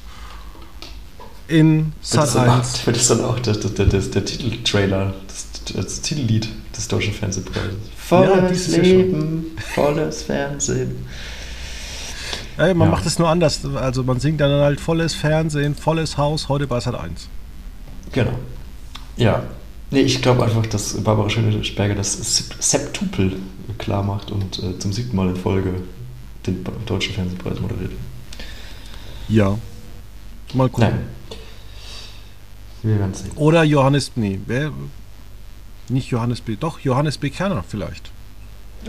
in 1.48 1.92
Sat 2.00 2.22
das 2.24 2.32
dann 2.34 2.48
auch, 2.48 2.56
1. 2.58 2.86
wird 2.86 2.96
das 2.96 3.08
dann 3.08 3.24
auch 3.24 3.38
der, 3.40 3.54
der, 3.54 3.86
der, 3.86 4.00
der 4.00 4.24
Titeltrailer, 4.24 5.14
das, 5.26 5.74
das 5.74 6.00
Titellied 6.00 6.48
des 6.76 6.86
Deutschen 6.88 7.12
Fernsehpreises. 7.12 7.74
Volles 7.96 8.72
Jahr 8.74 8.82
Leben, 8.82 9.46
volles 9.74 10.22
Fernsehen. 10.22 11.06
Ja, 12.60 12.74
man 12.74 12.88
Ja. 12.88 12.92
macht 12.94 13.06
es 13.06 13.18
nur 13.18 13.28
anders. 13.28 13.64
Also 13.74 14.02
man 14.04 14.20
singt 14.20 14.40
dann 14.40 14.50
halt 14.62 14.80
volles 14.80 15.14
Fernsehen, 15.14 15.74
volles 15.74 16.16
Haus, 16.18 16.48
heute 16.48 16.66
bei 16.66 16.78
Sat 16.80 16.94
1. 16.94 17.28
Genau. 18.12 18.38
Ja. 19.16 19.42
Nee, 19.90 20.02
ich 20.02 20.22
glaube 20.22 20.44
einfach, 20.44 20.66
dass 20.66 21.02
Barbara 21.02 21.28
Schöneberger 21.28 21.94
das 21.96 22.12
Sep- 22.36 22.54
Septupel 22.62 23.36
klar 23.78 24.02
macht 24.04 24.30
und 24.30 24.62
äh, 24.62 24.78
zum 24.78 24.92
siebten 24.92 25.16
Mal 25.16 25.28
in 25.30 25.36
Folge 25.36 25.74
den 26.46 26.64
Deutschen 26.86 27.14
Fernsehpreis 27.14 27.58
moderiert. 27.60 27.92
Ja. 29.28 29.58
Mal 30.54 30.68
gucken. 30.68 30.90
Nein. 30.90 31.00
Wir 32.82 32.98
werden 32.98 33.14
sehen. 33.14 33.30
Oder 33.36 33.62
Johannes, 33.64 34.12
nee, 34.14 34.40
wer, 34.46 34.70
nicht 35.88 36.08
Johannes 36.10 36.40
B., 36.40 36.56
doch 36.58 36.78
Johannes 36.80 37.18
B. 37.18 37.30
Kerner 37.30 37.62
vielleicht. 37.66 38.10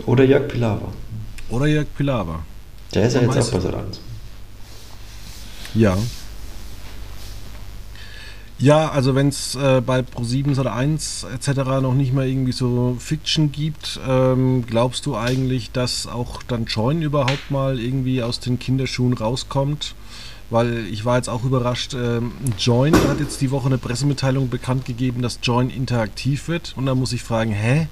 Oder 0.06 0.24
Jörg 0.24 0.48
Pilawa. 0.48 0.88
Oder 1.50 1.66
Jörg 1.66 1.86
Pilawa. 1.96 2.40
Der 2.94 3.06
ist 3.06 3.14
ja 3.14 3.22
jetzt 3.22 3.36
auch 3.36 3.50
bei 3.50 3.60
Sat 3.60 3.74
1. 3.74 4.00
Ja. 5.74 5.96
Ja, 8.58 8.90
also 8.90 9.16
wenn 9.16 9.28
es 9.28 9.56
äh, 9.56 9.82
bei 9.84 10.00
Pro7 10.00 10.56
oder 10.60 10.72
1 10.72 11.26
etc. 11.34 11.48
noch 11.82 11.94
nicht 11.94 12.12
mal 12.12 12.28
irgendwie 12.28 12.52
so 12.52 12.96
Fiction 13.00 13.50
gibt, 13.50 13.98
ähm, 14.06 14.64
glaubst 14.66 15.06
du 15.06 15.16
eigentlich, 15.16 15.72
dass 15.72 16.06
auch 16.06 16.44
dann 16.44 16.66
Join 16.66 17.02
überhaupt 17.02 17.50
mal 17.50 17.80
irgendwie 17.80 18.22
aus 18.22 18.38
den 18.38 18.60
Kinderschuhen 18.60 19.14
rauskommt? 19.14 19.96
Weil 20.50 20.86
ich 20.86 21.04
war 21.04 21.16
jetzt 21.16 21.28
auch 21.28 21.42
überrascht, 21.42 21.94
ähm, 21.94 22.32
Join 22.56 22.94
hat 23.08 23.18
jetzt 23.18 23.40
die 23.40 23.50
Woche 23.50 23.66
eine 23.66 23.78
Pressemitteilung 23.78 24.48
bekannt 24.48 24.84
gegeben, 24.84 25.22
dass 25.22 25.40
Join 25.42 25.68
interaktiv 25.68 26.46
wird. 26.46 26.74
Und 26.76 26.86
da 26.86 26.94
muss 26.94 27.12
ich 27.12 27.24
fragen, 27.24 27.50
hä? 27.50 27.88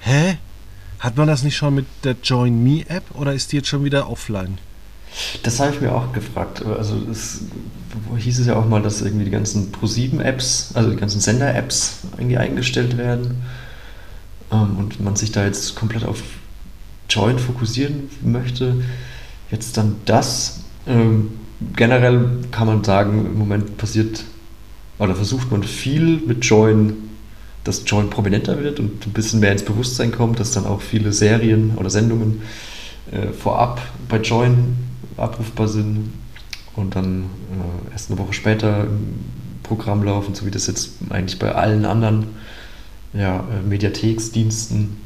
Hä? 0.00 0.36
Hat 0.98 1.16
man 1.16 1.28
das 1.28 1.42
nicht 1.42 1.56
schon 1.56 1.74
mit 1.74 1.86
der 2.04 2.16
Join 2.22 2.62
Me 2.62 2.84
App 2.88 3.04
oder 3.14 3.34
ist 3.34 3.52
die 3.52 3.56
jetzt 3.56 3.68
schon 3.68 3.84
wieder 3.84 4.08
offline? 4.08 4.58
Das 5.42 5.60
habe 5.60 5.72
ich 5.74 5.80
mir 5.80 5.94
auch 5.94 6.12
gefragt. 6.12 6.64
Also 6.64 6.96
es 7.10 7.40
hieß 8.18 8.38
es 8.40 8.46
ja 8.46 8.56
auch 8.56 8.66
mal, 8.66 8.82
dass 8.82 9.02
irgendwie 9.02 9.24
die 9.24 9.30
ganzen 9.30 9.72
Pro7-Apps, 9.72 10.72
also 10.74 10.90
die 10.90 10.96
ganzen 10.96 11.20
Sender-Apps 11.20 12.00
irgendwie 12.18 12.36
eingestellt 12.36 12.96
werden 12.96 13.42
ähm, 14.52 14.76
und 14.78 15.00
man 15.00 15.16
sich 15.16 15.32
da 15.32 15.44
jetzt 15.44 15.74
komplett 15.74 16.04
auf 16.04 16.22
Join 17.08 17.38
fokussieren 17.38 18.10
möchte. 18.22 18.82
Jetzt 19.50 19.76
dann 19.76 19.96
das. 20.04 20.60
Ähm, 20.86 21.30
generell 21.74 22.40
kann 22.50 22.66
man 22.66 22.84
sagen, 22.84 23.26
im 23.26 23.38
Moment 23.38 23.78
passiert 23.78 24.24
oder 24.98 25.14
versucht 25.14 25.50
man 25.50 25.62
viel 25.62 26.18
mit 26.26 26.44
Join, 26.44 26.94
dass 27.66 27.82
Join 27.86 28.10
prominenter 28.10 28.62
wird 28.62 28.80
und 28.80 29.06
ein 29.06 29.12
bisschen 29.12 29.40
mehr 29.40 29.52
ins 29.52 29.64
Bewusstsein 29.64 30.12
kommt, 30.12 30.38
dass 30.40 30.52
dann 30.52 30.66
auch 30.66 30.80
viele 30.80 31.12
Serien 31.12 31.72
oder 31.76 31.90
Sendungen 31.90 32.42
äh, 33.10 33.28
vorab 33.32 33.80
bei 34.08 34.18
Join 34.18 34.76
abrufbar 35.16 35.68
sind 35.68 36.12
und 36.74 36.94
dann 36.94 37.24
äh, 37.24 37.92
erst 37.92 38.10
eine 38.10 38.18
Woche 38.18 38.32
später 38.32 38.84
im 38.84 39.14
Programm 39.62 40.02
laufen, 40.04 40.34
so 40.34 40.46
wie 40.46 40.50
das 40.50 40.66
jetzt 40.66 40.92
eigentlich 41.10 41.38
bei 41.38 41.52
allen 41.52 41.84
anderen 41.84 42.28
ja, 43.12 43.40
äh, 43.40 43.66
Mediatheksdiensten. 43.66 44.96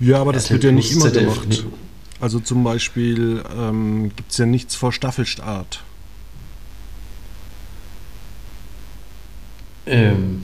Ja, 0.00 0.20
aber 0.20 0.32
das 0.32 0.44
RTL 0.44 0.54
wird 0.54 0.64
ja 0.64 0.72
nicht 0.72 0.92
immer 0.92 1.12
ZDF, 1.12 1.40
gemacht. 1.42 1.66
Also 2.20 2.40
zum 2.40 2.64
Beispiel 2.64 3.42
ähm, 3.56 4.10
gibt 4.14 4.32
es 4.32 4.38
ja 4.38 4.46
nichts 4.46 4.74
vor 4.74 4.92
Staffelstart. 4.92 5.84
Ähm, 9.86 10.42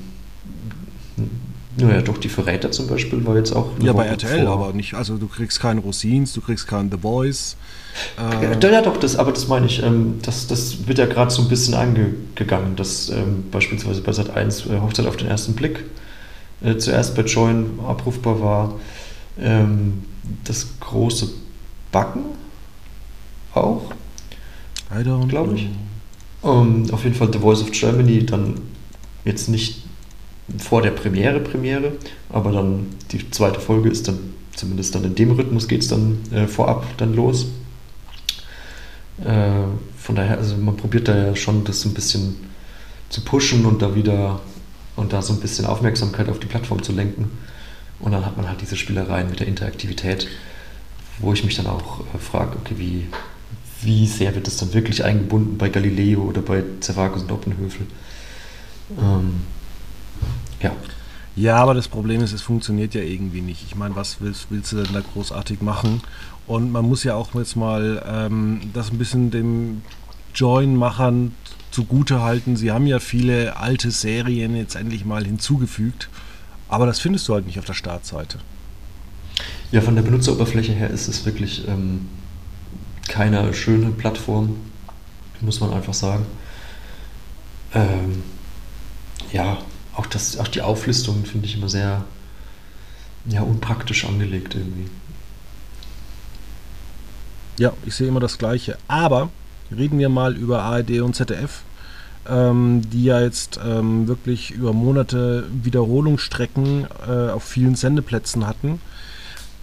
naja, 1.77 2.03
doch, 2.03 2.19
die 2.19 2.29
Verräter 2.29 2.71
zum 2.71 2.87
Beispiel 2.87 3.25
war 3.27 3.37
jetzt 3.37 3.53
auch. 3.53 3.71
Ja, 3.81 3.93
bei 3.93 4.07
RTL, 4.07 4.45
vor. 4.45 4.53
aber 4.53 4.73
nicht. 4.73 4.95
Also, 4.95 5.17
du 5.17 5.27
kriegst 5.27 5.61
keinen 5.61 5.79
Rosins, 5.79 6.33
du 6.33 6.41
kriegst 6.41 6.69
keinen 6.69 6.91
The 6.91 6.97
Boys. 6.97 7.57
Äh, 8.19 8.61
ja, 8.61 8.83
doch, 8.83 8.97
das, 8.97 9.17
aber 9.17 9.33
das 9.33 9.49
meine 9.49 9.67
ich. 9.67 9.83
Ähm, 9.83 10.19
das, 10.23 10.47
das 10.47 10.87
wird 10.87 10.99
ja 10.99 11.07
gerade 11.07 11.31
so 11.31 11.43
ein 11.43 11.49
bisschen 11.49 11.75
angegangen, 11.75 12.77
dass 12.77 13.11
ähm, 13.11 13.45
beispielsweise 13.51 14.03
bei 14.03 14.13
Sat 14.13 14.31
1 14.31 14.67
äh, 14.67 14.81
Hochzeit 14.81 15.07
auf 15.07 15.17
den 15.17 15.29
ersten 15.29 15.55
Blick 15.55 15.85
äh, 16.63 16.77
zuerst 16.77 17.17
bei 17.17 17.23
Join 17.23 17.79
abrufbar 17.87 18.41
war. 18.41 18.75
Ähm, 19.41 20.05
das 20.45 20.67
große 20.81 21.29
Backen 21.93 22.25
auch. 23.53 23.91
Glaube 25.29 25.55
ich. 25.55 25.69
Um, 26.43 26.91
auf 26.93 27.05
jeden 27.05 27.17
Fall 27.17 27.33
The 27.33 27.39
Voice 27.39 27.63
of 27.63 27.71
Germany, 27.73 28.27
dann 28.27 28.61
jetzt 29.25 29.49
nicht 29.49 29.84
vor 30.59 30.83
der 30.83 30.91
Premiere 30.91 31.41
Premiere, 31.41 31.93
aber 32.31 32.53
dann 32.53 32.87
die 33.13 33.31
zweite 33.31 33.61
Folge 33.61 33.89
ist 33.89 34.09
dann, 34.09 34.19
zumindest 34.55 34.95
dann 34.95 35.05
in 35.05 35.15
dem 35.15 35.33
Rhythmus 35.33 35.69
geht 35.69 35.83
es 35.83 35.89
dann 35.89 36.19
äh, 36.33 36.47
vorab 36.47 36.85
dann 36.99 37.15
los. 37.15 37.47
Äh, 39.25 39.65
von 39.99 40.15
daher, 40.15 40.39
also 40.39 40.57
man 40.57 40.77
probiert 40.77 41.09
da 41.09 41.17
ja 41.17 41.37
schon 41.37 41.65
das 41.65 41.81
so 41.81 41.89
ein 41.89 41.95
bisschen 41.95 42.37
zu 43.09 43.23
pushen 43.23 43.65
und 43.65 43.81
da 43.81 43.95
wieder 43.95 44.41
und 44.97 45.13
da 45.13 45.23
so 45.23 45.33
ein 45.33 45.41
bisschen 45.41 45.67
Aufmerksamkeit 45.67 46.29
auf 46.29 46.39
die 46.39 46.47
Plattform 46.47 46.83
zu 46.83 46.93
lenken. 46.93 47.31
Und 48.01 48.13
dann 48.13 48.27
hat 48.27 48.37
man 48.37 48.49
halt 48.49 48.61
diese 48.61 48.77
Spielereien 48.77 49.31
mit 49.31 49.41
der 49.41 49.47
Interaktivität, 49.47 50.29
wo 51.19 51.33
ich 51.33 51.45
mich 51.45 51.57
dann 51.57 51.67
auch 51.67 52.01
äh, 52.01 52.19
frage, 52.19 52.57
okay, 52.61 52.75
wie, 52.77 53.07
wie 53.83 54.07
sehr 54.07 54.35
wird 54.35 54.47
das 54.47 54.59
dann 54.59 54.75
wirklich 54.75 55.05
eingebunden 55.05 55.57
bei 55.57 55.69
Galileo 55.69 56.23
oder 56.23 56.43
bei 56.43 56.63
Zervagus 56.81 57.23
und 57.23 57.33
Oppenhöfel? 57.33 57.87
Ähm, 59.01 59.41
ja. 60.65 60.73
Ja, 61.37 61.57
aber 61.57 61.75
das 61.75 61.89
Problem 61.89 62.23
ist, 62.23 62.33
es 62.33 62.43
funktioniert 62.43 62.95
ja 62.95 63.03
irgendwie 63.03 63.41
nicht. 63.41 63.65
Ich 63.67 63.75
meine, 63.75 63.97
was 63.97 64.21
willst, 64.21 64.47
willst 64.51 64.71
du 64.71 64.77
denn 64.77 64.93
da 64.93 65.01
großartig 65.01 65.63
machen? 65.63 66.01
Und 66.47 66.71
man 66.71 66.85
muss 66.85 67.03
ja 67.03 67.15
auch 67.15 67.35
jetzt 67.35 67.57
mal 67.57 68.03
ähm, 68.07 68.61
das 68.73 68.93
ein 68.93 68.99
bisschen 68.99 69.31
dem 69.31 69.83
Join-Machern 70.35 71.33
zugute 71.73 72.23
halten. 72.23 72.57
Sie 72.57 72.71
haben 72.71 72.87
ja 72.87 73.01
viele 73.01 73.57
alte 73.57 73.91
Serien 73.91 74.55
jetzt 74.55 74.77
endlich 74.77 75.05
mal 75.05 75.25
hinzugefügt, 75.25 76.09
aber 76.69 76.87
das 76.87 77.01
findest 77.01 77.27
du 77.27 77.35
halt 77.35 77.47
nicht 77.47 77.59
auf 77.59 77.65
der 77.65 77.75
Startseite. 77.75 78.39
Ja, 79.73 79.81
von 79.81 79.97
der 79.97 80.03
Benutzeroberfläche 80.03 80.73
her 80.73 80.91
ist 80.91 81.09
es 81.09 81.27
wirklich 81.27 81.67
ähm, 81.67 82.07
keine 83.09 83.53
schöne 83.55 83.91
Plattform, 83.91 84.57
muss 85.41 85.59
man 85.61 85.73
einfach 85.73 85.95
sagen. 85.95 86.27
Ähm, 87.75 88.23
ja, 89.33 89.59
auch, 89.97 90.07
das, 90.07 90.39
auch 90.39 90.49
die 90.49 90.63
Auflistung 90.63 91.25
finde 91.25 91.47
ich 91.47 91.57
immer 91.57 91.69
sehr 91.69 92.05
ja, 93.27 93.43
unpraktisch 93.43 94.05
angelegt 94.05 94.55
irgendwie. 94.55 94.89
Ja, 97.59 97.73
ich 97.87 97.95
sehe 97.95 98.09
immer 98.09 98.21
das 98.21 98.39
Gleiche. 98.39 98.77
Aber 98.89 99.31
reden 99.75 99.99
wir 99.99 100.09
mal 100.09 100.37
über 100.37 100.63
ARD 100.63 101.01
und 101.01 101.15
ZDF, 101.15 101.63
ähm, 102.29 102.83
die 102.91 103.05
ja 103.05 103.21
jetzt 103.21 103.61
ähm, 103.65 104.09
wirklich 104.09 104.51
über 104.51 104.73
Monate 104.73 105.47
Wiederholungsstrecken 105.63 106.87
äh, 107.07 107.31
auf 107.31 107.45
vielen 107.45 107.77
Sendeplätzen 107.77 108.47
hatten. 108.47 108.81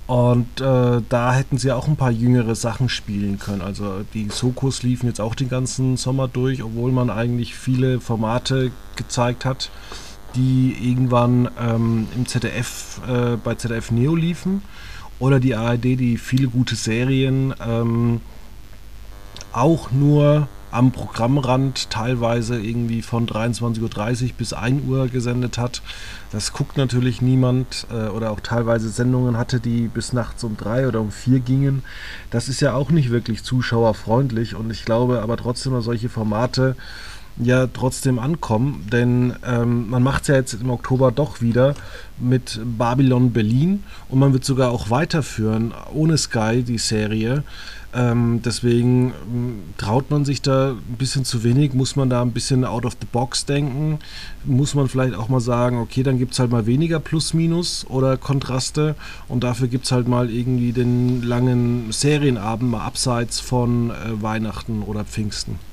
Und 0.07 0.59
äh, 0.59 1.01
da 1.07 1.33
hätten 1.33 1.57
sie 1.57 1.71
auch 1.71 1.87
ein 1.87 1.95
paar 1.95 2.11
jüngere 2.11 2.55
Sachen 2.55 2.89
spielen 2.89 3.39
können. 3.39 3.61
Also 3.61 4.03
die 4.13 4.29
Sokos 4.29 4.83
liefen 4.83 5.07
jetzt 5.07 5.21
auch 5.21 5.35
den 5.35 5.47
ganzen 5.47 5.95
Sommer 5.95 6.27
durch, 6.27 6.63
obwohl 6.63 6.91
man 6.91 7.09
eigentlich 7.09 7.55
viele 7.55 8.01
Formate 8.01 8.71
gezeigt 8.95 9.45
hat 9.45 9.69
die 10.35 10.75
irgendwann 10.81 11.49
ähm, 11.59 12.07
im 12.15 12.25
ZDF, 12.25 13.01
äh, 13.07 13.37
bei 13.37 13.55
ZDF 13.55 13.91
Neo 13.91 14.15
liefen. 14.15 14.61
Oder 15.19 15.39
die 15.39 15.55
ARD, 15.55 15.83
die 15.83 16.17
viele 16.17 16.47
gute 16.47 16.75
Serien 16.75 17.53
ähm, 17.63 18.21
auch 19.53 19.91
nur 19.91 20.47
am 20.71 20.91
Programmrand 20.91 21.89
teilweise 21.89 22.59
irgendwie 22.59 23.01
von 23.01 23.27
23.30 23.27 24.23
Uhr 24.23 24.29
bis 24.37 24.53
1 24.53 24.87
Uhr 24.87 25.09
gesendet 25.09 25.57
hat. 25.57 25.81
Das 26.31 26.53
guckt 26.53 26.77
natürlich 26.77 27.21
niemand 27.21 27.87
äh, 27.91 28.07
oder 28.07 28.31
auch 28.31 28.39
teilweise 28.39 28.89
Sendungen 28.89 29.37
hatte, 29.37 29.59
die 29.59 29.89
bis 29.89 30.13
nachts 30.13 30.43
um 30.43 30.55
drei 30.55 30.87
oder 30.87 31.01
um 31.01 31.11
vier 31.11 31.39
gingen. 31.39 31.83
Das 32.31 32.47
ist 32.47 32.61
ja 32.61 32.73
auch 32.73 32.89
nicht 32.89 33.11
wirklich 33.11 33.43
zuschauerfreundlich 33.43 34.55
und 34.55 34.71
ich 34.71 34.85
glaube 34.85 35.21
aber 35.21 35.37
trotzdem, 35.37 35.79
solche 35.81 36.09
Formate 36.09 36.75
ja 37.37 37.67
trotzdem 37.67 38.19
ankommen, 38.19 38.87
denn 38.91 39.33
ähm, 39.45 39.89
man 39.89 40.03
macht 40.03 40.23
es 40.23 40.27
ja 40.27 40.35
jetzt 40.35 40.53
im 40.53 40.69
Oktober 40.69 41.11
doch 41.11 41.41
wieder 41.41 41.75
mit 42.19 42.59
Babylon 42.77 43.31
Berlin 43.31 43.83
und 44.09 44.19
man 44.19 44.33
wird 44.33 44.45
sogar 44.45 44.71
auch 44.71 44.89
weiterführen 44.89 45.73
ohne 45.93 46.17
Sky 46.17 46.63
die 46.63 46.77
Serie. 46.77 47.43
Ähm, 47.93 48.41
deswegen 48.43 49.13
ähm, 49.27 49.59
traut 49.77 50.09
man 50.11 50.23
sich 50.23 50.41
da 50.41 50.71
ein 50.71 50.95
bisschen 50.97 51.25
zu 51.25 51.43
wenig, 51.43 51.73
muss 51.73 51.97
man 51.97 52.09
da 52.09 52.21
ein 52.21 52.31
bisschen 52.31 52.63
out 52.63 52.85
of 52.85 52.95
the 53.01 53.07
box 53.11 53.45
denken, 53.45 53.99
muss 54.45 54.75
man 54.75 54.87
vielleicht 54.87 55.13
auch 55.13 55.27
mal 55.27 55.41
sagen, 55.41 55.77
okay, 55.79 56.01
dann 56.01 56.17
gibt 56.17 56.31
es 56.31 56.39
halt 56.39 56.51
mal 56.51 56.65
weniger 56.65 57.01
Plus-Minus 57.01 57.85
oder 57.89 58.15
Kontraste 58.15 58.95
und 59.27 59.43
dafür 59.43 59.67
gibt 59.67 59.85
es 59.85 59.91
halt 59.91 60.07
mal 60.07 60.29
irgendwie 60.29 60.71
den 60.71 61.21
langen 61.21 61.91
Serienabend 61.91 62.71
mal 62.71 62.85
abseits 62.85 63.41
von 63.41 63.89
äh, 63.89 64.21
Weihnachten 64.21 64.83
oder 64.83 65.03
Pfingsten. 65.03 65.70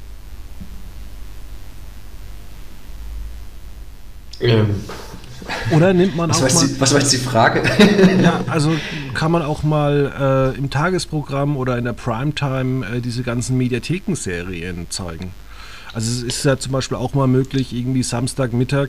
Ähm, 4.40 4.74
Oder 5.70 5.92
nimmt 5.92 6.16
man 6.16 6.31
was 6.31 6.42
auch 6.42 6.55
mal. 6.55 6.68
Die, 6.68 6.81
was 6.81 6.92
war 6.92 7.01
jetzt 7.01 7.12
die 7.12 7.18
Frage? 7.18 7.62
ja, 8.22 8.40
also 8.48 8.72
kann 9.14 9.33
man 9.33 9.42
auch 9.42 9.62
mal 9.62 10.55
äh, 10.55 10.59
im 10.59 10.70
Tagesprogramm 10.70 11.57
oder 11.57 11.79
in 11.79 11.85
der 11.85 11.92
Primetime 11.92 12.87
äh, 12.87 13.01
diese 13.01 13.22
ganzen 13.22 13.57
Mediathekenserien 13.57 14.87
zeigen. 14.90 15.33
Also 15.92 16.11
es 16.11 16.22
ist 16.22 16.44
ja 16.44 16.59
zum 16.59 16.72
Beispiel 16.72 16.96
auch 16.96 17.14
mal 17.14 17.27
möglich, 17.27 17.72
irgendwie 17.72 18.03
Samstagmittag 18.03 18.88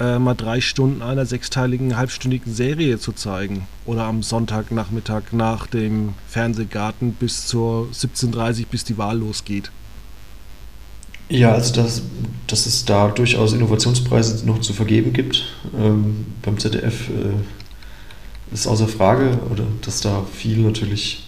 äh, 0.00 0.18
mal 0.18 0.34
drei 0.34 0.60
Stunden 0.60 1.02
einer 1.02 1.26
sechsteiligen, 1.26 1.96
halbstündigen 1.96 2.52
Serie 2.52 2.98
zu 2.98 3.12
zeigen. 3.12 3.68
Oder 3.86 4.04
am 4.04 4.22
Sonntagnachmittag 4.22 5.32
nach 5.32 5.66
dem 5.66 6.14
Fernsehgarten 6.28 7.12
bis 7.12 7.46
zur 7.46 7.88
17.30 7.92 8.66
bis 8.70 8.84
die 8.84 8.98
Wahl 8.98 9.18
losgeht. 9.18 9.70
Ja, 11.28 11.52
also 11.52 11.74
das 11.74 12.02
dass 12.46 12.66
es 12.66 12.84
da 12.84 13.08
durchaus 13.08 13.52
Innovationspreise 13.52 14.46
noch 14.46 14.60
zu 14.60 14.72
vergeben 14.72 15.12
gibt. 15.12 15.44
Ähm, 15.76 16.26
beim 16.42 16.58
ZDF 16.58 17.08
äh, 17.08 18.52
ist 18.52 18.66
außer 18.66 18.88
Frage, 18.88 19.38
oder 19.50 19.64
dass 19.82 20.00
da 20.00 20.24
viel 20.32 20.58
natürlich 20.58 21.26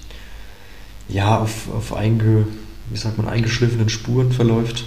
ja, 1.09 1.38
auf, 1.38 1.72
auf 1.72 1.94
einge, 1.94 2.46
wie 2.90 2.96
sagt 2.96 3.18
man, 3.18 3.29
eingeschliffenen 3.29 3.88
Spuren 3.88 4.33
verläuft, 4.33 4.85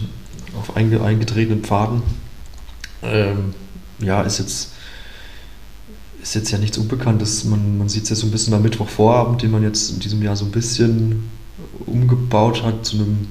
auf 0.58 0.76
einge, 0.76 1.02
eingetretenen 1.02 1.64
Pfaden. 1.64 2.04
Ähm, 3.02 3.54
ja, 4.00 4.22
ist 4.22 4.40
jetzt, 4.40 4.74
ist 6.22 6.36
jetzt 6.36 6.52
ja 6.52 6.58
nichts 6.58 6.78
Unbekanntes. 6.78 7.46
Man, 7.46 7.78
man 7.78 7.90
sieht 7.90 8.04
es 8.04 8.10
ja 8.10 8.16
so 8.16 8.28
ein 8.28 8.32
bisschen 8.32 8.54
am 8.54 8.62
Mittwochvorabend, 8.62 9.42
den 9.42 9.52
man 9.52 9.64
jetzt 9.64 9.92
in 9.92 10.00
diesem 10.00 10.22
Jahr 10.22 10.36
so 10.36 10.46
ein 10.46 10.52
bisschen 10.52 11.30
umgebaut 11.86 12.64
hat 12.64 12.86
zu 12.86 12.98
einem 12.98 13.28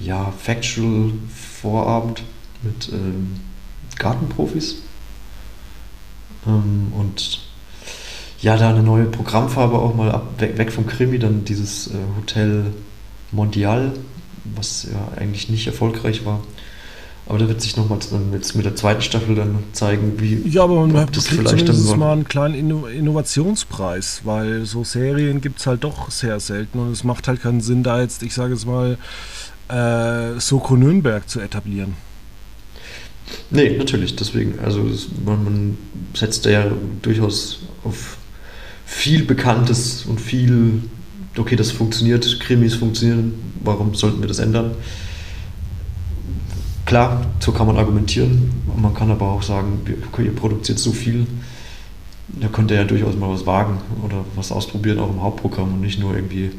ja, 0.00 0.32
Factual-Vorabend 1.58 2.22
mit 2.62 2.90
ähm, 2.92 3.40
Gartenprofis. 3.98 4.82
Ähm, 6.46 6.92
und 6.96 7.40
ja, 8.40 8.56
da 8.56 8.70
eine 8.70 8.82
neue 8.82 9.04
Programmfarbe 9.04 9.78
auch 9.78 9.94
mal 9.94 10.10
ab, 10.12 10.34
weg, 10.38 10.58
weg 10.58 10.72
vom 10.72 10.86
Krimi, 10.86 11.18
dann 11.18 11.44
dieses 11.44 11.88
äh, 11.88 11.94
Hotel 12.16 12.72
Mondial, 13.32 13.92
was 14.44 14.84
ja 14.84 15.18
eigentlich 15.18 15.50
nicht 15.50 15.66
erfolgreich 15.66 16.24
war. 16.24 16.40
Aber 17.26 17.38
da 17.38 17.46
wird 17.46 17.60
sich 17.60 17.76
nochmal 17.76 17.98
jetzt 18.32 18.54
mit 18.56 18.64
der 18.64 18.74
zweiten 18.74 19.02
Staffel 19.02 19.34
dann 19.34 19.58
zeigen, 19.72 20.18
wie. 20.18 20.48
Ja, 20.48 20.62
aber 20.62 20.86
man 20.86 20.96
hat 20.96 21.14
das 21.14 21.26
vielleicht 21.26 21.68
dann 21.68 21.98
mal 21.98 22.12
einen 22.12 22.24
kleinen 22.24 22.54
Innovationspreis, 22.54 24.22
weil 24.24 24.64
so 24.64 24.82
Serien 24.82 25.42
gibt 25.42 25.60
es 25.60 25.66
halt 25.66 25.84
doch 25.84 26.10
sehr 26.10 26.40
selten 26.40 26.78
und 26.78 26.90
es 26.90 27.04
macht 27.04 27.28
halt 27.28 27.42
keinen 27.42 27.60
Sinn, 27.60 27.82
da 27.82 28.00
jetzt, 28.00 28.22
ich 28.22 28.32
sage 28.32 28.54
jetzt 28.54 28.66
mal, 28.66 28.96
äh, 29.68 30.38
Soko 30.40 30.76
Nürnberg 30.76 31.28
zu 31.28 31.40
etablieren. 31.40 31.94
Nee, 33.50 33.76
natürlich, 33.76 34.16
deswegen. 34.16 34.58
Also 34.60 34.88
man, 35.24 35.44
man 35.44 35.78
setzt 36.14 36.44
ja 36.46 36.66
durchaus 37.02 37.60
auf 37.84 38.16
viel 38.86 39.24
Bekanntes 39.24 40.04
und 40.06 40.20
viel, 40.20 40.82
okay, 41.36 41.56
das 41.56 41.70
funktioniert, 41.70 42.40
Krimis 42.40 42.74
funktionieren, 42.74 43.34
warum 43.62 43.94
sollten 43.94 44.20
wir 44.20 44.28
das 44.28 44.38
ändern? 44.38 44.72
Klar, 46.86 47.26
so 47.40 47.52
kann 47.52 47.66
man 47.66 47.76
argumentieren. 47.76 48.50
Man 48.80 48.94
kann 48.94 49.10
aber 49.10 49.26
auch 49.26 49.42
sagen, 49.42 49.80
ihr 49.86 50.34
produziert 50.34 50.78
so 50.78 50.92
viel, 50.92 51.26
da 52.28 52.48
könnt 52.48 52.70
ihr 52.70 52.78
ja 52.78 52.84
durchaus 52.84 53.14
mal 53.14 53.28
was 53.28 53.44
wagen 53.44 53.78
oder 54.02 54.24
was 54.36 54.52
ausprobieren, 54.52 54.98
auch 54.98 55.10
im 55.10 55.22
Hauptprogramm 55.22 55.74
und 55.74 55.80
nicht 55.82 56.00
nur 56.00 56.14
irgendwie 56.14 56.50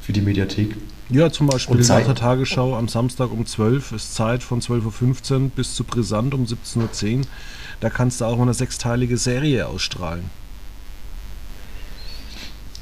für 0.00 0.12
die 0.12 0.22
Mediathek. 0.22 0.74
Ja, 1.10 1.30
zum 1.30 1.48
Beispiel 1.48 1.80
in 1.80 1.86
der 1.86 2.14
Tagesschau 2.14 2.76
am 2.76 2.88
Samstag 2.88 3.30
um 3.30 3.44
12 3.44 3.92
ist 3.92 4.14
Zeit 4.14 4.42
von 4.42 4.60
12.15 4.60 5.32
Uhr 5.32 5.48
bis 5.50 5.74
zu 5.74 5.84
Brisant 5.84 6.32
um 6.32 6.44
17.10 6.44 7.18
Uhr. 7.18 7.24
Da 7.80 7.90
kannst 7.90 8.20
du 8.20 8.24
auch 8.24 8.40
eine 8.40 8.54
sechsteilige 8.54 9.18
Serie 9.18 9.66
ausstrahlen. 9.66 10.30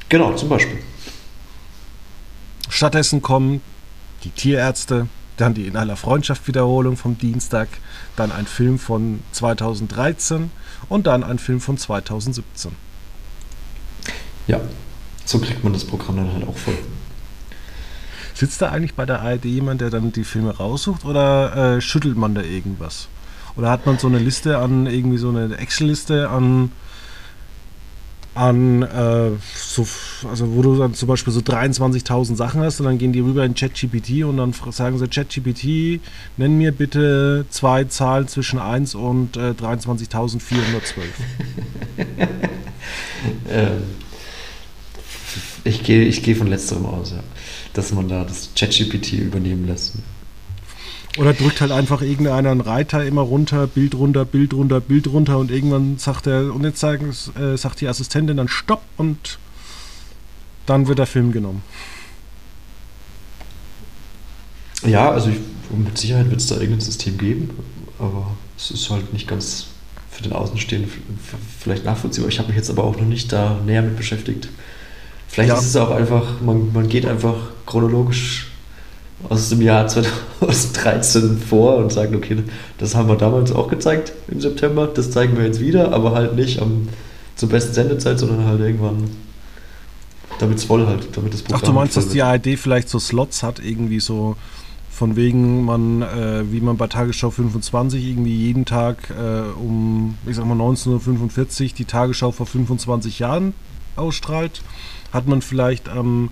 Genau, 0.07 0.33
zum 0.35 0.47
Beispiel. 0.47 0.77
Stattdessen 2.69 3.21
kommen 3.21 3.61
die 4.23 4.29
Tierärzte, 4.29 5.07
dann 5.37 5.53
die 5.53 5.67
In 5.67 5.75
aller 5.75 5.97
Freundschaft 5.97 6.47
Wiederholung 6.47 6.95
vom 6.95 7.17
Dienstag, 7.17 7.67
dann 8.15 8.31
ein 8.31 8.45
Film 8.45 8.79
von 8.79 9.19
2013 9.33 10.49
und 10.87 11.07
dann 11.07 11.23
ein 11.23 11.39
Film 11.39 11.59
von 11.59 11.77
2017. 11.77 12.71
Ja, 14.47 14.61
so 15.25 15.39
kriegt 15.39 15.63
man 15.63 15.73
das 15.73 15.83
Programm 15.83 16.17
dann 16.17 16.33
halt 16.33 16.47
auch 16.47 16.57
voll. 16.57 16.77
Sitzt 18.43 18.61
da 18.61 18.71
eigentlich 18.71 18.93
bei 18.93 19.05
der 19.05 19.21
ARD 19.21 19.45
jemand, 19.45 19.79
der 19.79 19.89
dann 19.89 20.11
die 20.11 20.25
Filme 20.25 20.57
raussucht 20.57 21.05
oder 21.05 21.77
äh, 21.77 21.81
schüttelt 21.81 22.17
man 22.17 22.35
da 22.35 22.41
irgendwas? 22.41 23.07
Oder 23.55 23.69
hat 23.69 23.85
man 23.85 23.97
so 23.97 24.07
eine 24.07 24.19
Liste 24.19 24.57
an, 24.57 24.85
irgendwie 24.85 25.17
so 25.17 25.29
eine 25.29 25.55
Excel-Liste 25.55 26.29
an 26.29 26.73
an, 28.35 28.81
äh, 28.81 29.29
so, 29.55 29.87
also 30.29 30.53
wo 30.53 30.61
du 30.61 30.77
dann 30.77 30.93
zum 30.93 31.07
Beispiel 31.07 31.31
so 31.31 31.39
23.000 31.39 32.35
Sachen 32.35 32.61
hast 32.61 32.81
und 32.81 32.87
dann 32.87 32.97
gehen 32.97 33.13
die 33.13 33.21
rüber 33.21 33.45
in 33.45 33.53
ChatGPT 33.53 34.25
und 34.25 34.35
dann 34.35 34.53
sagen 34.71 34.97
sie, 34.97 35.07
ChatGPT, 35.07 36.01
nenn 36.35 36.57
mir 36.57 36.73
bitte 36.73 37.45
zwei 37.49 37.85
Zahlen 37.85 38.27
zwischen 38.27 38.59
1 38.59 38.95
und 38.95 39.37
äh, 39.37 39.51
23.412. 39.51 40.41
ähm, 43.49 43.83
ich 45.63 45.83
gehe 45.83 46.03
ich 46.03 46.23
geh 46.23 46.35
von 46.35 46.47
letzterem 46.47 46.85
aus, 46.85 47.11
ja. 47.11 47.23
dass 47.73 47.91
man 47.93 48.07
da 48.07 48.23
das 48.23 48.49
ChatGPT 48.55 49.13
übernehmen 49.13 49.67
lässt. 49.67 49.93
Oder 51.17 51.33
drückt 51.33 51.61
halt 51.61 51.71
einfach 51.71 52.01
irgendeiner 52.01 52.49
einen 52.49 52.61
Reiter 52.61 53.05
immer 53.05 53.21
runter, 53.21 53.67
Bild 53.67 53.93
runter, 53.93 54.25
Bild 54.25 54.53
runter, 54.53 54.81
Bild 54.81 55.07
runter 55.07 55.37
und 55.37 55.51
irgendwann 55.51 55.99
sagt 55.99 56.25
er, 56.25 56.53
und 56.53 56.63
jetzt 56.63 56.79
sagen, 56.79 57.13
äh, 57.39 57.55
sagt 57.55 57.81
die 57.81 57.87
Assistentin 57.87 58.37
dann 58.37 58.47
Stopp 58.47 58.81
und 58.97 59.37
dann 60.65 60.87
wird 60.87 60.97
der 60.99 61.05
Film 61.05 61.31
genommen. 61.31 61.61
Ja, 64.85 65.11
also 65.11 65.29
ich, 65.29 65.37
mit 65.75 65.97
Sicherheit 65.97 66.29
wird 66.29 66.41
es 66.41 66.47
da 66.47 66.55
irgendein 66.55 66.81
System 66.81 67.17
geben, 67.17 67.51
aber 67.99 68.35
es 68.57 68.71
ist 68.71 68.89
halt 68.89 69.13
nicht 69.13 69.27
ganz 69.27 69.67
für 70.09 70.23
den 70.23 70.33
Außenstehenden 70.33 70.91
vielleicht 71.59 71.85
nachvollziehbar. 71.85 72.29
Ich 72.29 72.39
habe 72.39 72.49
mich 72.49 72.57
jetzt 72.57 72.69
aber 72.69 72.83
auch 72.83 72.97
noch 72.97 73.05
nicht 73.05 73.31
da 73.31 73.59
näher 73.65 73.81
mit 73.81 73.97
beschäftigt. 73.97 74.49
Vielleicht 75.33 75.49
ja. 75.49 75.55
ist 75.55 75.65
es 75.65 75.75
auch 75.77 75.89
einfach, 75.89 76.41
man, 76.45 76.71
man 76.73 76.87
geht 76.87 77.07
einfach 77.07 77.33
chronologisch 77.65 78.51
aus 79.29 79.49
dem 79.49 79.63
Jahr 79.63 79.87
2013 79.87 81.39
vor 81.39 81.77
und 81.77 81.91
sagen, 81.91 82.15
okay, 82.15 82.43
das 82.77 82.93
haben 82.93 83.07
wir 83.07 83.15
damals 83.15 83.51
auch 83.51 83.67
gezeigt 83.67 84.13
im 84.27 84.39
September, 84.39 84.85
das 84.85 85.09
zeigen 85.09 85.35
wir 85.35 85.43
jetzt 85.43 85.59
wieder, 85.59 85.91
aber 85.91 86.11
halt 86.11 86.35
nicht 86.35 86.61
am, 86.61 86.87
zur 87.35 87.49
besten 87.49 87.73
Sendezeit, 87.73 88.19
sondern 88.19 88.45
halt 88.45 88.59
irgendwann, 88.59 89.09
damit 90.37 90.59
es 90.59 90.65
voll 90.65 90.85
halt, 90.85 91.07
damit 91.17 91.33
das 91.33 91.41
Programm 91.41 91.61
Ach, 91.63 91.67
du 91.67 91.73
meinst, 91.73 91.97
dass 91.97 92.09
die 92.09 92.21
ARD 92.21 92.59
vielleicht 92.59 92.87
so 92.87 92.99
Slots 92.99 93.41
hat, 93.41 93.57
irgendwie 93.57 94.01
so 94.01 94.35
von 94.91 95.15
wegen 95.15 95.65
man, 95.65 96.03
äh, 96.03 96.43
wie 96.51 96.61
man 96.61 96.77
bei 96.77 96.85
Tagesschau 96.85 97.31
25 97.31 98.05
irgendwie 98.05 98.35
jeden 98.35 98.65
Tag 98.65 99.09
äh, 99.09 99.49
um, 99.59 100.15
ich 100.27 100.35
sag 100.35 100.45
mal 100.45 100.53
1945 100.53 101.73
die 101.73 101.85
Tagesschau 101.85 102.31
vor 102.31 102.45
25 102.45 103.17
Jahren 103.17 103.55
ausstrahlt, 103.95 104.61
hat 105.13 105.27
man 105.27 105.41
vielleicht 105.41 105.87
am 105.89 106.29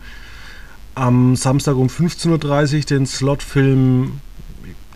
am 0.96 1.36
Samstag 1.36 1.76
um 1.76 1.88
15.30 1.88 2.76
Uhr 2.76 2.82
den 2.82 3.06
Slotfilm 3.06 4.20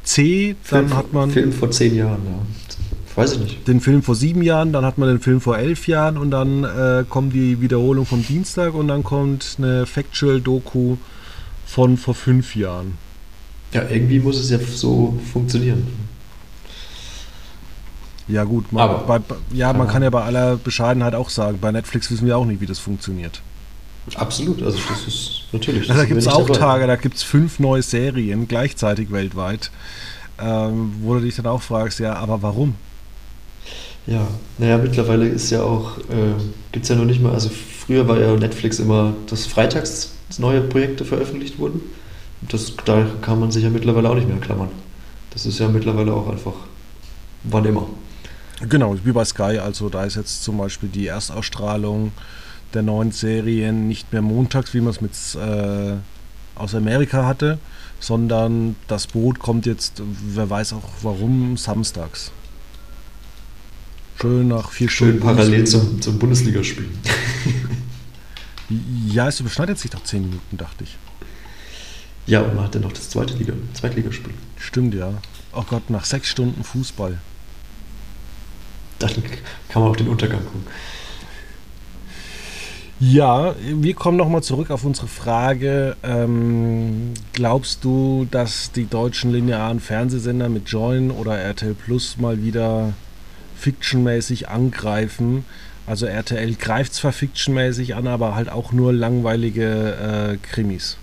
C, 0.04 0.56
dann 0.70 0.88
Film, 0.88 0.98
hat 0.98 1.14
man. 1.14 1.32
Film 1.32 1.52
vor 1.52 1.72
zehn 1.72 1.96
Jahren, 1.96 2.22
ja. 2.26 2.40
Weiß 3.16 3.34
ich 3.34 3.40
nicht. 3.40 3.68
Den 3.68 3.80
Film 3.80 4.04
vor 4.04 4.16
sieben 4.16 4.44
Jahren, 4.44 4.74
dann 4.74 4.84
hat 4.84 4.98
man 4.98 5.08
den 5.08 5.22
Film 5.22 5.40
vor 5.40 5.58
elf 5.58 5.88
Jahren 5.88 6.18
und 6.18 6.32
dann 6.32 6.66
äh, 6.66 7.06
kommt 7.08 7.34
die 7.34 7.62
Wiederholung 7.62 8.06
vom 8.06 8.26
Dienstag 8.26 8.74
und 8.74 8.90
dann 8.90 9.04
kommt 9.04 9.56
eine 9.58 9.86
Factual-Doku 9.86 10.98
von 11.66 11.98
vor 11.98 12.14
fünf 12.14 12.56
Jahren. 12.56 12.98
Ja, 13.72 13.84
irgendwie 13.90 14.20
muss 14.20 14.38
es 14.38 14.50
ja 14.50 14.60
so 14.60 15.18
funktionieren. 15.32 15.88
Ja, 18.28 18.44
gut, 18.44 18.72
man, 18.74 18.90
aber, 18.90 19.20
bei, 19.20 19.36
ja, 19.54 19.72
man 19.72 19.88
kann 19.88 20.04
ja 20.04 20.10
bei 20.10 20.24
aller 20.24 20.58
Bescheidenheit 20.58 21.16
auch 21.16 21.30
sagen, 21.30 21.60
bei 21.62 21.72
Netflix 21.72 22.12
wissen 22.12 22.28
wir 22.28 22.38
auch 22.38 22.46
nicht, 22.46 22.60
wie 22.60 22.66
das 22.66 22.80
funktioniert. 22.80 23.42
Absolut, 24.14 24.62
also 24.62 24.78
das 24.88 25.08
ist 25.08 25.42
natürlich. 25.52 25.90
Also 25.90 26.02
da 26.02 26.08
gibt 26.08 26.20
es 26.20 26.28
auch 26.28 26.46
dabei. 26.46 26.60
Tage, 26.60 26.88
da 26.88 26.96
gibt 26.96 27.16
es 27.16 27.24
fünf 27.24 27.60
neue 27.60 27.82
Serien 27.82 28.48
gleichzeitig 28.48 29.12
weltweit, 29.12 29.72
ähm, 30.40 30.94
wo 31.02 31.16
du 31.16 31.22
dich 31.22 31.36
dann 31.36 31.48
auch 31.48 31.62
fragst, 31.62 32.00
ja, 32.00 32.14
aber 32.14 32.42
warum? 32.42 32.76
Ja, 34.06 34.28
naja, 34.60 34.78
mittlerweile 34.78 35.28
ist 35.28 35.50
ja 35.50 35.64
auch, 35.64 35.98
äh, 35.98 36.34
gibt 36.72 36.84
es 36.84 36.90
ja 36.90 36.96
noch 36.96 37.06
nicht 37.06 37.22
mal, 37.22 37.34
also 37.34 37.50
früher 37.50 38.08
war 38.08 38.20
ja 38.20 38.36
Netflix 38.36 38.78
immer, 38.78 39.14
dass 39.28 39.48
freitags 39.48 40.12
neue 40.38 40.62
Projekte 40.62 41.06
veröffentlicht 41.06 41.58
wurden. 41.58 41.82
Das, 42.42 42.74
da 42.86 43.08
kann 43.22 43.40
man 43.40 43.52
sich 43.52 43.64
ja 43.64 43.70
mittlerweile 43.70 44.10
auch 44.10 44.16
nicht 44.16 44.28
mehr 44.28 44.38
klammern. 44.38 44.70
Das 45.32 45.46
ist 45.46 45.58
ja 45.60 45.68
mittlerweile 45.68 46.14
auch 46.14 46.30
einfach 46.30 46.54
wann 47.44 47.66
immer. 47.66 47.88
Genau, 48.62 48.96
wie 49.04 49.12
bei 49.12 49.26
Sky, 49.26 49.60
also 49.60 49.90
da 49.90 50.04
ist 50.06 50.16
jetzt 50.16 50.44
zum 50.44 50.58
Beispiel 50.58 50.90
die 50.90 51.08
Erstausstrahlung 51.08 52.12
der 52.76 52.84
neuen 52.84 53.12
Serien 53.12 53.88
nicht 53.88 54.12
mehr 54.14 54.22
montags, 54.22 54.74
wie 54.74 54.82
man 54.82 54.92
es 54.92 55.02
mit 55.02 55.12
äh, 55.36 55.96
aus 56.56 56.76
Amerika 56.76 57.26
hatte, 57.26 57.58
sondern 58.00 58.76
das 58.88 59.08
Boot 59.08 59.40
kommt 59.40 59.66
jetzt, 59.66 60.02
wer 60.06 60.50
weiß 60.50 60.74
auch 60.74 60.90
warum, 61.02 61.58
samstags. 61.58 62.32
Schön 64.22 64.48
nach 64.48 64.72
vier 64.72 64.90
Schön 64.90 65.18
Stunden. 65.18 65.28
Schön 65.28 65.36
parallel 65.36 65.68
zum, 65.68 66.02
zum 66.02 66.20
Bundesligaspiel. 66.20 66.88
ja, 69.08 69.28
es 69.28 69.40
überschneidet 69.40 69.78
sich 69.80 69.92
doch 69.92 70.04
zehn 70.04 70.22
Minuten, 70.22 70.58
dachte 70.58 70.84
ich. 70.84 70.98
Ja, 72.28 72.42
und 72.42 72.56
man 72.56 72.66
hat 72.66 72.76
dann 72.76 72.82
noch 72.82 72.94
das 72.94 73.10
zweite 73.10 73.36
Liga, 73.36 73.54
Zweitligaspiel. 73.74 74.34
Stimmt, 74.58 74.96
ja. 74.96 75.14
Oh 75.54 75.64
Gott, 75.64 75.90
nach 75.90 76.06
sechs 76.06 76.30
Stunden 76.30 76.64
Fußball. 76.64 77.20
Dann 79.00 79.12
kann 79.70 79.82
man 79.82 79.92
auch 79.92 79.96
den 79.96 80.08
Untergang 80.08 80.44
gucken. 80.44 80.66
Ja, 83.02 83.56
wir 83.60 83.94
kommen 83.94 84.16
nochmal 84.16 84.42
zurück 84.42 84.72
auf 84.72 84.86
unsere 84.86 85.08
Frage. 85.08 85.98
Ähm, 86.02 87.14
glaubst 87.34 87.84
du, 87.84 88.26
dass 88.32 88.72
die 88.72 88.86
deutschen 88.86 89.34
linearen 89.34 89.82
Fernsehsender 89.82 90.48
mit 90.48 90.70
Join 90.70 91.12
oder 91.12 91.38
RTL 91.38 91.74
Plus 91.74 92.16
mal 92.18 92.42
wieder 92.42 92.94
fictionmäßig 93.58 94.48
angreifen? 94.48 95.44
Also 95.86 96.06
RTL 96.06 96.56
greift 96.56 96.94
zwar 96.94 97.12
fictionmäßig 97.12 97.96
an, 97.96 98.08
aber 98.08 98.34
halt 98.34 98.50
auch 98.50 98.72
nur 98.72 98.94
langweilige 98.94 100.38
äh, 100.38 100.38
Krimis. 100.38 100.96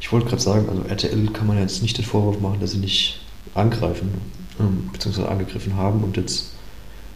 Ich 0.00 0.10
wollte 0.10 0.26
gerade 0.26 0.42
sagen, 0.42 0.68
also 0.68 0.82
RTL 0.82 1.28
kann 1.28 1.46
man 1.46 1.58
jetzt 1.58 1.82
nicht 1.82 1.98
den 1.98 2.04
Vorwurf 2.04 2.40
machen, 2.40 2.58
dass 2.58 2.72
sie 2.72 2.78
nicht 2.78 3.20
angreifen, 3.54 4.10
ähm, 4.58 4.90
beziehungsweise 4.92 5.28
angegriffen 5.28 5.76
haben 5.76 6.02
und 6.02 6.16
jetzt 6.16 6.50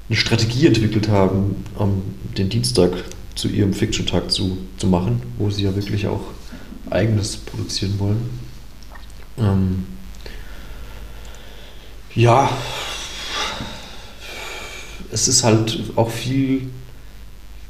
eine 0.08 0.16
Strategie 0.16 0.68
entwickelt 0.68 1.08
haben, 1.08 1.64
um 1.74 2.02
den 2.38 2.48
Dienstag 2.48 2.92
zu 3.35 3.49
ihrem 3.49 3.73
Fiction-Tag 3.73 4.31
zu, 4.31 4.59
zu 4.77 4.87
machen, 4.87 5.23
wo 5.38 5.51
sie 5.51 5.64
ja 5.64 5.75
wirklich 5.75 6.07
auch 6.07 6.23
eigenes 6.90 7.37
produzieren 7.37 7.99
wollen. 7.99 8.31
Ähm, 9.38 9.87
ja, 12.14 12.51
es 15.11 15.29
ist 15.29 15.42
halt 15.42 15.81
auch 15.97 16.11
viel 16.11 16.68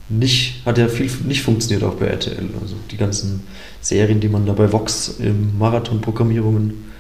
nicht, 0.09 0.65
hat 0.67 0.77
ja 0.79 0.89
viel 0.89 1.11
nicht 1.25 1.43
funktioniert 1.43 1.83
auch 1.83 1.95
bei 1.95 2.07
RTL. 2.07 2.49
Also 2.61 2.77
die 2.91 2.97
ganzen 2.97 3.43
Serien, 3.81 4.21
die 4.21 4.29
man 4.29 4.45
da 4.47 4.53
bei 4.53 4.71
Vox 4.71 5.17
im 5.19 5.57
Marathon-Programmierungen 5.59 6.93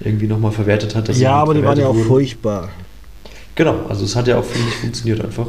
irgendwie 0.00 0.26
nochmal 0.26 0.52
verwertet 0.52 0.94
hat. 0.94 1.08
Ja, 1.16 1.34
aber 1.34 1.54
die 1.54 1.62
waren 1.62 1.78
ja 1.78 1.86
auch 1.86 1.94
wurden. 1.94 2.06
furchtbar. 2.06 2.70
Genau, 3.54 3.86
also 3.88 4.04
es 4.04 4.16
hat 4.16 4.28
ja 4.28 4.38
auch 4.38 4.44
viel 4.44 4.64
nicht 4.64 4.76
funktioniert 4.76 5.20
einfach. 5.20 5.48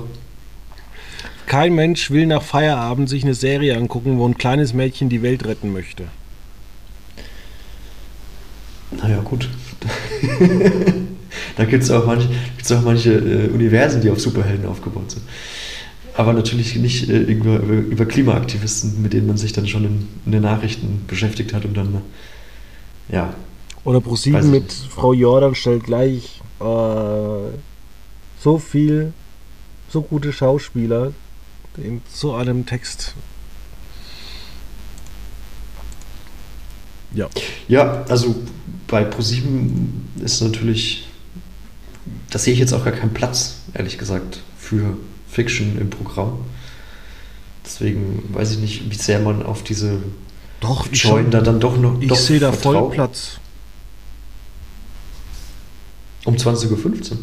Kein 1.54 1.76
Mensch 1.76 2.10
will 2.10 2.26
nach 2.26 2.42
Feierabend 2.42 3.08
sich 3.08 3.24
eine 3.24 3.36
Serie 3.36 3.78
angucken, 3.78 4.18
wo 4.18 4.28
ein 4.28 4.40
kleines 4.40 4.74
Mädchen 4.74 5.10
die 5.10 5.22
Welt 5.22 5.46
retten 5.46 5.72
möchte. 5.72 6.06
Naja, 8.90 9.20
gut. 9.20 9.48
da 11.56 11.66
gibt 11.66 11.84
es 11.84 11.92
auch 11.92 12.08
manche, 12.08 12.28
gibt's 12.56 12.72
auch 12.72 12.82
manche 12.82 13.12
äh, 13.12 13.50
Universen, 13.50 14.02
die 14.02 14.10
auf 14.10 14.20
Superhelden 14.20 14.66
aufgebaut 14.66 15.12
sind. 15.12 15.22
Aber 16.16 16.34
natürlich 16.34 16.76
nicht 16.76 17.08
äh, 17.08 17.20
über, 17.20 17.60
über, 17.60 18.08
Klimaaktivisten, 18.08 19.00
mit 19.04 19.14
denen 19.14 19.28
man 19.28 19.38
sich 19.38 19.54
dann 19.54 19.68
schon 19.68 19.86
in, 19.86 20.08
in 20.26 20.32
den 20.32 20.42
Nachrichten 20.42 21.06
beschäftigt 21.06 21.54
hat 21.54 21.66
und 21.66 21.78
dann, 21.78 22.02
ja. 23.10 23.32
Oder 23.84 24.02
ProSieben 24.02 24.50
mit 24.50 24.74
Frau 24.74 25.14
Jordan 25.14 25.54
stellt 25.54 25.84
gleich 25.84 26.42
äh, 26.60 26.64
so 28.40 28.58
viel, 28.58 29.14
so 29.92 30.02
gute 30.02 30.34
Schauspieler 30.34 31.12
in 31.78 32.02
so 32.12 32.36
einem 32.36 32.66
Text. 32.66 33.14
Ja. 37.14 37.30
Ja, 37.68 38.04
also 38.10 38.36
bei 38.88 39.04
ProSieben 39.04 40.10
ist 40.24 40.42
natürlich, 40.42 41.08
das 42.30 42.44
sehe 42.44 42.54
ich 42.54 42.60
jetzt 42.60 42.74
auch 42.74 42.84
gar 42.84 42.94
keinen 42.94 43.14
Platz, 43.14 43.58
ehrlich 43.74 43.98
gesagt, 43.98 44.42
für 44.58 44.98
Fiction 45.30 45.78
im 45.80 45.90
Programm. 45.90 46.40
Deswegen 47.66 48.24
weiß 48.34 48.52
ich 48.52 48.58
nicht, 48.60 48.92
wie 48.92 48.96
sehr 48.96 49.20
man 49.20 49.44
auf 49.44 49.64
diese 49.64 50.00
doch, 50.60 50.88
Join 50.92 51.30
da 51.30 51.42
dann 51.42 51.60
doch 51.60 51.78
noch. 51.78 52.02
Ich 52.02 52.08
doch 52.08 52.18
sehe 52.18 52.40
da 52.40 52.52
voll 52.52 52.90
Platz. 52.90 53.40
Um 56.26 56.36
20.15 56.36 56.72
Uhr? 57.12 57.18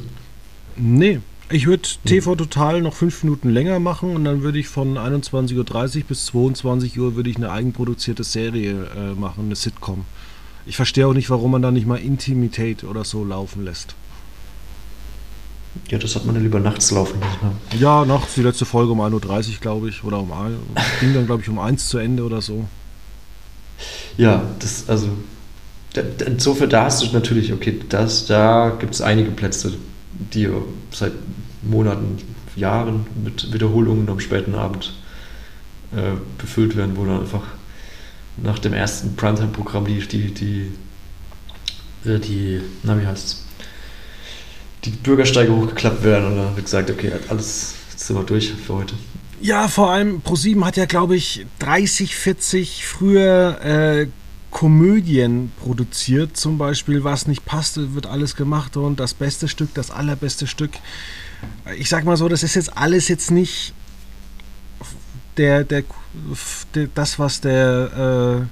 Nee, 0.77 1.21
ich 1.51 1.67
würde 1.67 1.89
TV 2.05 2.37
Total 2.37 2.81
noch 2.81 2.95
fünf 2.95 3.23
Minuten 3.25 3.51
länger 3.51 3.81
machen 3.81 4.15
und 4.15 4.25
dann 4.25 4.43
würde 4.43 4.59
ich 4.59 4.69
von 4.69 4.97
21.30 4.97 5.99
Uhr 5.99 6.05
bis 6.05 6.27
22 6.27 6.99
Uhr 6.99 7.17
würde 7.17 7.29
ich 7.29 7.37
eine 7.37 7.51
eigenproduzierte 7.51 8.25
Serie 8.25 8.87
äh, 8.97 9.15
machen, 9.19 9.47
eine 9.47 9.57
Sitcom. 9.57 10.05
Ich 10.67 10.77
verstehe 10.77 11.07
auch 11.07 11.15
nicht, 11.15 11.31
warum 11.31 11.51
man 11.51 11.63
da 11.63 11.71
nicht 11.71 11.87
mal 11.87 11.97
Intimität 11.97 12.85
oder 12.85 13.05
so 13.05 13.25
laufen 13.25 13.65
lässt. 13.65 13.95
Ja, 15.89 15.99
das 15.99 16.15
hat 16.15 16.25
man 16.27 16.35
ja 16.35 16.41
lieber 16.41 16.61
nachts 16.61 16.91
laufen 16.91 17.21
lassen. 17.21 17.39
Ne? 17.43 17.79
Ja, 17.81 18.05
nachts, 18.05 18.35
die 18.35 18.43
letzte 18.43 18.65
Folge 18.65 18.93
um 18.93 19.01
1.30 19.01 19.15
Uhr, 19.15 19.61
glaube 19.61 19.89
ich, 19.89 20.05
oder 20.05 20.21
um 20.21 20.33
1 20.33 20.57
ging 21.01 21.15
dann, 21.15 21.27
glaube 21.27 21.43
ich, 21.43 21.49
um 21.49 21.59
1 21.59 21.89
zu 21.89 21.99
Ende 21.99 22.25
oder 22.25 22.41
so. 22.43 22.67
Ja, 24.17 24.43
das, 24.59 24.89
also, 24.89 25.09
insofern, 26.27 26.71
da 26.71 26.85
hast 26.85 27.03
du 27.03 27.07
natürlich, 27.13 27.53
okay, 27.53 27.81
das, 27.89 28.27
da 28.27 28.71
gibt 28.79 28.95
es 28.95 29.01
einige 29.01 29.31
Plätze, 29.31 29.73
die 30.33 30.49
seit 30.93 31.13
Monaten, 31.63 32.19
Jahren 32.57 33.07
mit 33.25 33.53
Wiederholungen 33.53 34.09
am 34.09 34.21
späten 34.21 34.55
Abend 34.55 34.93
äh, 35.93 36.13
befüllt 36.39 36.77
werden, 36.77 36.97
wo 36.97 37.05
dann 37.05 37.21
einfach 37.21 37.43
nach 38.37 38.59
dem 38.59 38.73
ersten 38.73 39.17
Primetime-Programm 39.17 39.87
die, 39.87 40.01
die, 40.01 40.35
die, 40.35 40.73
äh, 42.09 42.19
die, 42.19 42.61
na 42.83 43.01
wie 43.01 43.07
heißt's, 43.07 43.45
die 44.85 44.91
Bürgersteige 44.91 45.55
hochgeklappt 45.55 46.03
werden 46.03 46.27
und 46.27 46.37
dann 46.37 46.57
wird 46.57 46.67
gesagt, 46.67 46.91
okay, 46.91 47.13
alles 47.29 47.75
jetzt 48.01 48.07
sind 48.07 48.17
wir 48.17 48.25
durch 48.25 48.53
für 48.53 48.75
heute. 48.75 48.95
Ja, 49.43 49.69
vor 49.69 49.91
allem 49.91 50.21
ProSieben 50.21 50.65
hat 50.65 50.77
ja, 50.77 50.85
glaube 50.85 51.17
ich, 51.17 51.47
30, 51.61 52.15
40 52.15 52.87
früher 52.87 53.59
äh, 53.63 54.07
Komödien 54.51 55.53
produziert, 55.61 56.37
zum 56.37 56.59
Beispiel, 56.59 57.05
was 57.05 57.27
nicht 57.27 57.45
passt, 57.45 57.95
wird 57.95 58.07
alles 58.07 58.37
gemacht 58.37 58.77
und 58.77 58.99
das 58.99 59.15
beste 59.15 59.49
Stück, 59.49 59.73
das 59.75 59.91
allerbeste 59.91 60.47
Stück. 60.47 60.73
Ich 61.79 61.89
sag 61.89 62.05
mal 62.05 62.17
so, 62.17 62.29
das 62.29 62.43
ist 62.43 62.57
jetzt 62.57 62.77
alles 62.77 63.09
jetzt 63.09 63.31
nicht 63.31 63.73
der, 65.37 65.65
der, 65.65 65.85
der 66.75 66.89
das, 66.95 67.19
was 67.19 67.41
der 67.41 68.43
äh, 68.43 68.47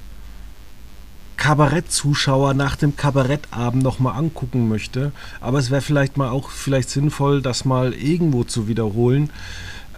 Kabarettzuschauer 1.36 2.54
nach 2.54 2.76
dem 2.76 2.96
Kabarettabend 2.96 3.82
nochmal 3.82 4.16
angucken 4.16 4.68
möchte. 4.68 5.12
Aber 5.40 5.58
es 5.58 5.70
wäre 5.70 5.82
vielleicht 5.82 6.16
mal 6.16 6.30
auch 6.30 6.50
vielleicht 6.50 6.90
sinnvoll, 6.90 7.42
das 7.42 7.64
mal 7.64 7.92
irgendwo 7.92 8.44
zu 8.44 8.68
wiederholen 8.68 9.30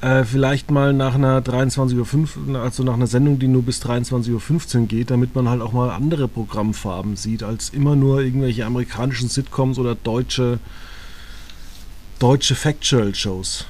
äh, 0.00 0.24
vielleicht 0.24 0.70
mal 0.70 0.92
nach 0.92 1.14
einer 1.14 1.40
23.05 1.40 2.48
Uhr, 2.48 2.60
also 2.60 2.82
nach 2.82 2.94
einer 2.94 3.06
Sendung, 3.06 3.38
die 3.38 3.48
nur 3.48 3.62
bis 3.62 3.82
23.15 3.82 4.80
Uhr 4.80 4.86
geht, 4.86 5.10
damit 5.10 5.34
man 5.34 5.48
halt 5.48 5.60
auch 5.60 5.72
mal 5.72 5.90
andere 5.90 6.28
Programmfarben 6.28 7.16
sieht, 7.16 7.42
als 7.42 7.70
immer 7.70 7.96
nur 7.96 8.20
irgendwelche 8.20 8.64
amerikanischen 8.64 9.28
Sitcoms 9.28 9.78
oder 9.78 9.94
deutsche, 9.94 10.58
deutsche 12.18 12.54
Factual-Shows. 12.54 13.66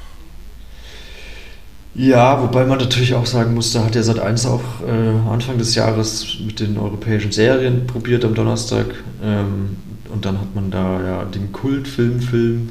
Ja, 1.94 2.40
wobei 2.40 2.64
man 2.64 2.78
natürlich 2.78 3.14
auch 3.14 3.26
sagen 3.26 3.54
muss, 3.54 3.72
da 3.72 3.84
hat 3.84 3.96
ja 3.96 4.02
seit 4.02 4.20
1 4.20 4.46
auch 4.46 4.62
äh, 4.86 5.30
Anfang 5.30 5.58
des 5.58 5.74
Jahres 5.74 6.38
mit 6.44 6.60
den 6.60 6.78
europäischen 6.78 7.32
Serien 7.32 7.86
probiert 7.88 8.24
am 8.24 8.34
Donnerstag. 8.34 8.86
Ähm, 9.22 9.76
und 10.12 10.24
dann 10.24 10.40
hat 10.40 10.54
man 10.54 10.70
da 10.70 11.02
ja 11.02 11.24
den 11.24 11.50
Kultfilm 11.52 12.20
Film 12.20 12.68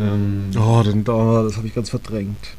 ähm, 0.00 0.50
oh, 0.56 0.82
dann, 0.82 1.04
oh, 1.06 1.42
das 1.44 1.56
habe 1.56 1.66
ich 1.66 1.74
ganz 1.74 1.90
verdrängt. 1.90 2.56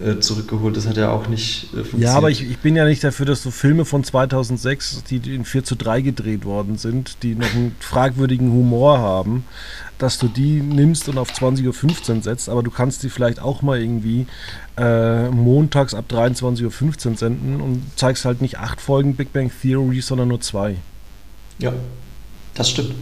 Äh, 0.00 0.20
zurückgeholt. 0.20 0.76
Das 0.76 0.86
hat 0.86 0.96
ja 0.96 1.10
auch 1.10 1.26
nicht 1.26 1.64
äh, 1.64 1.78
funktioniert. 1.78 2.10
Ja, 2.10 2.14
aber 2.14 2.30
ich, 2.30 2.48
ich, 2.48 2.58
bin 2.58 2.74
ja 2.76 2.86
nicht 2.86 3.04
dafür, 3.04 3.26
dass 3.26 3.42
so 3.42 3.50
Filme 3.50 3.84
von 3.84 4.02
2006, 4.02 5.02
die 5.10 5.34
in 5.34 5.44
4 5.44 5.64
zu 5.64 5.74
3 5.74 6.00
gedreht 6.00 6.44
worden 6.44 6.78
sind, 6.78 7.22
die 7.22 7.34
noch 7.34 7.52
einen 7.52 7.76
fragwürdigen 7.80 8.50
Humor 8.50 8.98
haben, 8.98 9.44
dass 9.98 10.18
du 10.18 10.28
die 10.28 10.62
nimmst 10.62 11.08
und 11.08 11.18
auf 11.18 11.30
20.15 11.32 12.16
Uhr 12.16 12.22
setzt, 12.22 12.48
aber 12.48 12.62
du 12.62 12.70
kannst 12.70 13.02
die 13.02 13.10
vielleicht 13.10 13.40
auch 13.40 13.60
mal 13.60 13.78
irgendwie 13.78 14.26
äh, 14.78 15.28
montags 15.28 15.92
ab 15.92 16.06
23.15 16.08 17.10
Uhr 17.10 17.16
senden 17.16 17.60
und 17.60 17.82
zeigst 17.96 18.24
halt 18.24 18.40
nicht 18.40 18.58
acht 18.58 18.80
Folgen 18.80 19.16
Big 19.16 19.34
Bang 19.34 19.50
Theory, 19.60 20.00
sondern 20.00 20.28
nur 20.28 20.40
zwei. 20.40 20.76
Ja, 21.58 21.74
das 22.54 22.70
stimmt. 22.70 22.94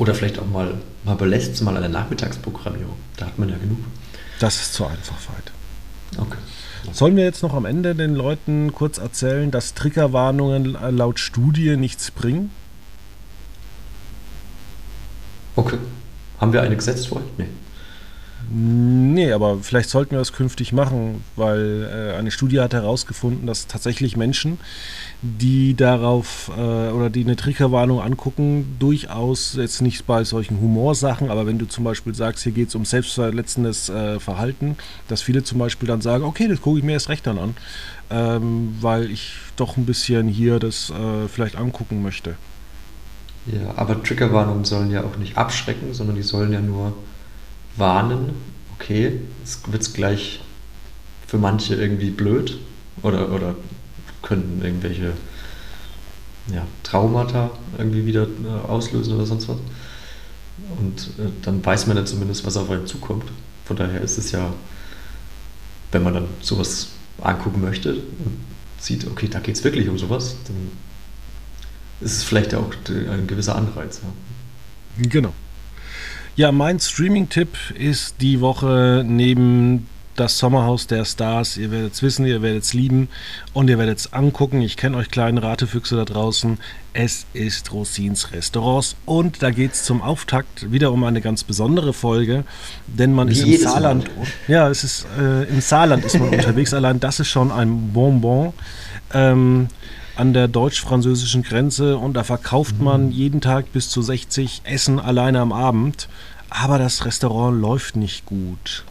Oder 0.00 0.14
vielleicht 0.14 0.38
auch 0.38 0.46
mal, 0.46 0.72
mal 1.04 1.14
belässt 1.14 1.52
es 1.52 1.60
mal 1.60 1.74
der 1.78 1.90
Nachmittagsprogrammierung. 1.90 2.94
Da 3.18 3.26
hat 3.26 3.38
man 3.38 3.50
ja 3.50 3.58
genug. 3.58 3.80
Das 4.38 4.56
ist 4.56 4.72
zu 4.72 4.86
einfach 4.86 5.18
weit. 5.28 5.52
Okay. 6.16 6.38
Sollen 6.90 7.16
wir 7.16 7.24
jetzt 7.24 7.42
noch 7.42 7.52
am 7.52 7.66
Ende 7.66 7.94
den 7.94 8.14
Leuten 8.14 8.72
kurz 8.72 8.96
erzählen, 8.96 9.50
dass 9.50 9.74
Triggerwarnungen 9.74 10.64
laut 10.96 11.20
Studie 11.20 11.76
nichts 11.76 12.10
bringen? 12.10 12.50
Okay. 15.54 15.76
Haben 16.38 16.54
wir 16.54 16.62
eine 16.62 16.76
gesetzt 16.76 17.08
vorher? 17.08 17.28
Nee. 17.36 17.48
Nee, 18.52 19.30
aber 19.30 19.58
vielleicht 19.62 19.90
sollten 19.90 20.10
wir 20.10 20.18
das 20.18 20.32
künftig 20.32 20.72
machen, 20.72 21.22
weil 21.36 21.88
äh, 21.88 22.16
eine 22.16 22.32
Studie 22.32 22.58
hat 22.58 22.72
herausgefunden, 22.72 23.46
dass 23.46 23.68
tatsächlich 23.68 24.16
Menschen, 24.16 24.58
die 25.22 25.74
darauf 25.74 26.50
äh, 26.56 26.60
oder 26.90 27.10
die 27.10 27.22
eine 27.22 27.36
Triggerwarnung 27.36 28.00
angucken, 28.00 28.74
durchaus 28.80 29.54
jetzt 29.54 29.82
nicht 29.82 30.04
bei 30.04 30.24
solchen 30.24 30.60
Humorsachen, 30.60 31.30
aber 31.30 31.46
wenn 31.46 31.58
du 31.58 31.66
zum 31.66 31.84
Beispiel 31.84 32.12
sagst, 32.12 32.42
hier 32.42 32.50
geht 32.50 32.70
es 32.70 32.74
um 32.74 32.84
selbstverletzendes 32.84 33.88
äh, 33.88 34.18
Verhalten, 34.18 34.76
dass 35.06 35.22
viele 35.22 35.44
zum 35.44 35.60
Beispiel 35.60 35.86
dann 35.86 36.00
sagen, 36.00 36.24
okay, 36.24 36.48
das 36.48 36.60
gucke 36.60 36.78
ich 36.78 36.84
mir 36.84 36.94
erst 36.94 37.08
recht 37.08 37.28
dann 37.28 37.38
an, 37.38 37.54
ähm, 38.10 38.74
weil 38.80 39.12
ich 39.12 39.34
doch 39.54 39.76
ein 39.76 39.86
bisschen 39.86 40.26
hier 40.26 40.58
das 40.58 40.90
äh, 40.90 41.28
vielleicht 41.28 41.54
angucken 41.54 42.02
möchte. 42.02 42.34
Ja, 43.46 43.74
aber 43.76 44.02
Triggerwarnungen 44.02 44.64
sollen 44.64 44.90
ja 44.90 45.04
auch 45.04 45.16
nicht 45.18 45.38
abschrecken, 45.38 45.94
sondern 45.94 46.16
die 46.16 46.22
sollen 46.22 46.52
ja 46.52 46.60
nur 46.60 46.94
warnen, 47.76 48.34
okay, 48.74 49.20
es 49.44 49.60
wird 49.66 49.94
gleich 49.94 50.40
für 51.26 51.38
manche 51.38 51.74
irgendwie 51.74 52.10
blöd 52.10 52.58
oder, 53.02 53.32
oder 53.32 53.54
können 54.22 54.60
irgendwelche 54.62 55.12
ja, 56.52 56.66
Traumata 56.82 57.50
irgendwie 57.78 58.06
wieder 58.06 58.26
äh, 58.26 58.68
auslösen 58.68 59.14
oder 59.14 59.26
sonst 59.26 59.48
was. 59.48 59.58
Und 60.78 61.00
äh, 61.18 61.30
dann 61.42 61.64
weiß 61.64 61.86
man 61.86 61.96
ja 61.96 62.04
zumindest, 62.04 62.44
was 62.44 62.56
auf 62.56 62.70
einen 62.70 62.86
zukommt. 62.86 63.24
Von 63.64 63.76
daher 63.76 64.00
ist 64.00 64.18
es 64.18 64.32
ja, 64.32 64.52
wenn 65.92 66.02
man 66.02 66.14
dann 66.14 66.26
sowas 66.40 66.88
angucken 67.20 67.60
möchte 67.60 67.94
und 67.94 68.38
sieht, 68.78 69.06
okay, 69.06 69.28
da 69.28 69.40
geht 69.40 69.56
es 69.56 69.64
wirklich 69.64 69.88
um 69.88 69.98
sowas, 69.98 70.36
dann 70.46 70.56
ist 72.00 72.16
es 72.16 72.22
vielleicht 72.24 72.54
auch 72.54 72.70
ein 72.88 73.26
gewisser 73.26 73.56
Anreiz. 73.56 74.00
Ja. 74.02 75.08
Genau. 75.08 75.32
Ja, 76.40 76.52
mein 76.52 76.80
Streaming-Tipp 76.80 77.54
ist 77.78 78.14
die 78.22 78.40
Woche 78.40 79.04
neben 79.06 79.86
das 80.16 80.38
Sommerhaus 80.38 80.86
der 80.86 81.04
Stars. 81.04 81.58
Ihr 81.58 81.70
werdet 81.70 81.92
es 81.92 82.02
wissen, 82.02 82.24
ihr 82.24 82.40
werdet 82.40 82.62
es 82.62 82.72
lieben 82.72 83.10
und 83.52 83.68
ihr 83.68 83.76
werdet 83.76 83.98
es 83.98 84.14
angucken. 84.14 84.62
Ich 84.62 84.78
kenne 84.78 84.96
euch 84.96 85.10
kleinen 85.10 85.36
Ratefüchse 85.36 85.96
da 85.96 86.06
draußen. 86.06 86.56
Es 86.94 87.26
ist 87.34 87.70
Rosins 87.74 88.32
Restaurants 88.32 88.96
und 89.04 89.42
da 89.42 89.50
geht 89.50 89.74
es 89.74 89.84
zum 89.84 90.00
Auftakt 90.00 90.72
wieder 90.72 90.92
um 90.92 91.04
eine 91.04 91.20
ganz 91.20 91.44
besondere 91.44 91.92
Folge, 91.92 92.44
denn 92.86 93.12
man 93.12 93.28
Wie 93.28 93.32
ist 93.32 93.42
im 93.42 93.56
Saarland. 93.58 94.04
Mal. 94.16 94.26
Ja, 94.48 94.70
es 94.70 94.82
ist 94.82 95.06
äh, 95.20 95.42
im 95.44 95.60
Saarland 95.60 96.06
ist 96.06 96.18
man 96.18 96.28
unterwegs. 96.32 96.72
Allein 96.72 97.00
das 97.00 97.20
ist 97.20 97.28
schon 97.28 97.52
ein 97.52 97.92
Bonbon. 97.92 98.54
Ähm, 99.12 99.68
an 100.20 100.34
der 100.34 100.48
deutsch-französischen 100.48 101.42
Grenze 101.42 101.96
und 101.96 102.12
da 102.12 102.24
verkauft 102.24 102.78
mhm. 102.78 102.84
man 102.84 103.10
jeden 103.10 103.40
Tag 103.40 103.72
bis 103.72 103.88
zu 103.88 104.02
60 104.02 104.60
Essen 104.64 105.00
alleine 105.00 105.40
am 105.40 105.50
Abend. 105.50 106.08
Aber 106.50 106.78
das 106.78 107.06
Restaurant 107.06 107.58
läuft 107.58 107.96
nicht 107.96 108.26
gut. 108.26 108.84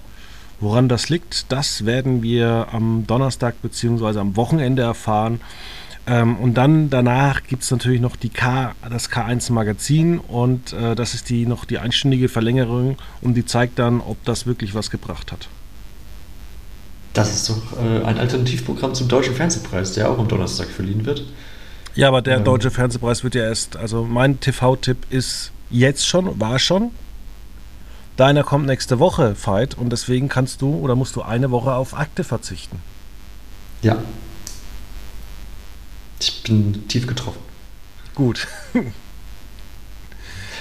Woran 0.59 0.89
das 0.89 1.09
liegt, 1.09 1.51
das 1.51 1.85
werden 1.85 2.23
wir 2.23 2.69
am 2.71 3.05
Donnerstag 3.05 3.61
bzw. 3.61 4.17
am 4.17 4.35
Wochenende 4.35 4.81
erfahren. 4.81 5.39
Ähm, 6.07 6.37
und 6.37 6.55
dann 6.55 6.89
danach 6.89 7.43
gibt 7.43 7.61
es 7.61 7.69
natürlich 7.69 8.01
noch 8.01 8.15
die 8.15 8.29
K, 8.29 8.73
das 8.89 9.11
K1 9.11 9.51
Magazin 9.51 10.17
und 10.17 10.73
äh, 10.73 10.95
das 10.95 11.13
ist 11.13 11.29
die 11.29 11.45
noch 11.45 11.65
die 11.65 11.77
einstündige 11.77 12.27
Verlängerung 12.27 12.97
und 13.21 13.35
die 13.35 13.45
zeigt 13.45 13.77
dann, 13.77 14.01
ob 14.01 14.23
das 14.25 14.47
wirklich 14.47 14.73
was 14.73 14.89
gebracht 14.89 15.31
hat. 15.31 15.47
Das 17.13 17.33
ist 17.33 17.49
doch 17.49 17.57
äh, 17.81 18.03
ein 18.03 18.17
Alternativprogramm 18.17 18.93
zum 18.93 19.07
Deutschen 19.07 19.35
Fernsehpreis, 19.35 19.93
der 19.93 20.09
auch 20.11 20.19
am 20.19 20.27
Donnerstag 20.27 20.67
verliehen 20.67 21.05
wird. 21.05 21.23
Ja, 21.95 22.07
aber 22.07 22.21
der 22.21 22.37
ähm. 22.37 22.43
Deutsche 22.43 22.71
Fernsehpreis 22.71 23.23
wird 23.23 23.35
ja 23.35 23.43
erst, 23.43 23.75
also 23.75 24.03
mein 24.03 24.39
TV-Tipp 24.39 24.97
ist 25.09 25.51
jetzt 25.69 26.07
schon, 26.07 26.39
war 26.39 26.59
schon, 26.59 26.91
Deiner 28.19 28.43
kommt 28.43 28.65
nächste 28.65 28.99
Woche, 28.99 29.33
Veit, 29.45 29.77
und 29.77 29.91
deswegen 29.91 30.27
kannst 30.27 30.61
du 30.61 30.75
oder 30.75 30.93
musst 30.93 31.15
du 31.15 31.21
eine 31.21 31.51
Woche 31.51 31.73
auf 31.73 31.93
Akte 31.93 32.25
verzichten. 32.25 32.81
Ja. 33.81 34.03
Ich 36.19 36.43
bin 36.43 36.85
tief 36.89 37.07
getroffen. 37.07 37.39
Gut. 38.15 38.45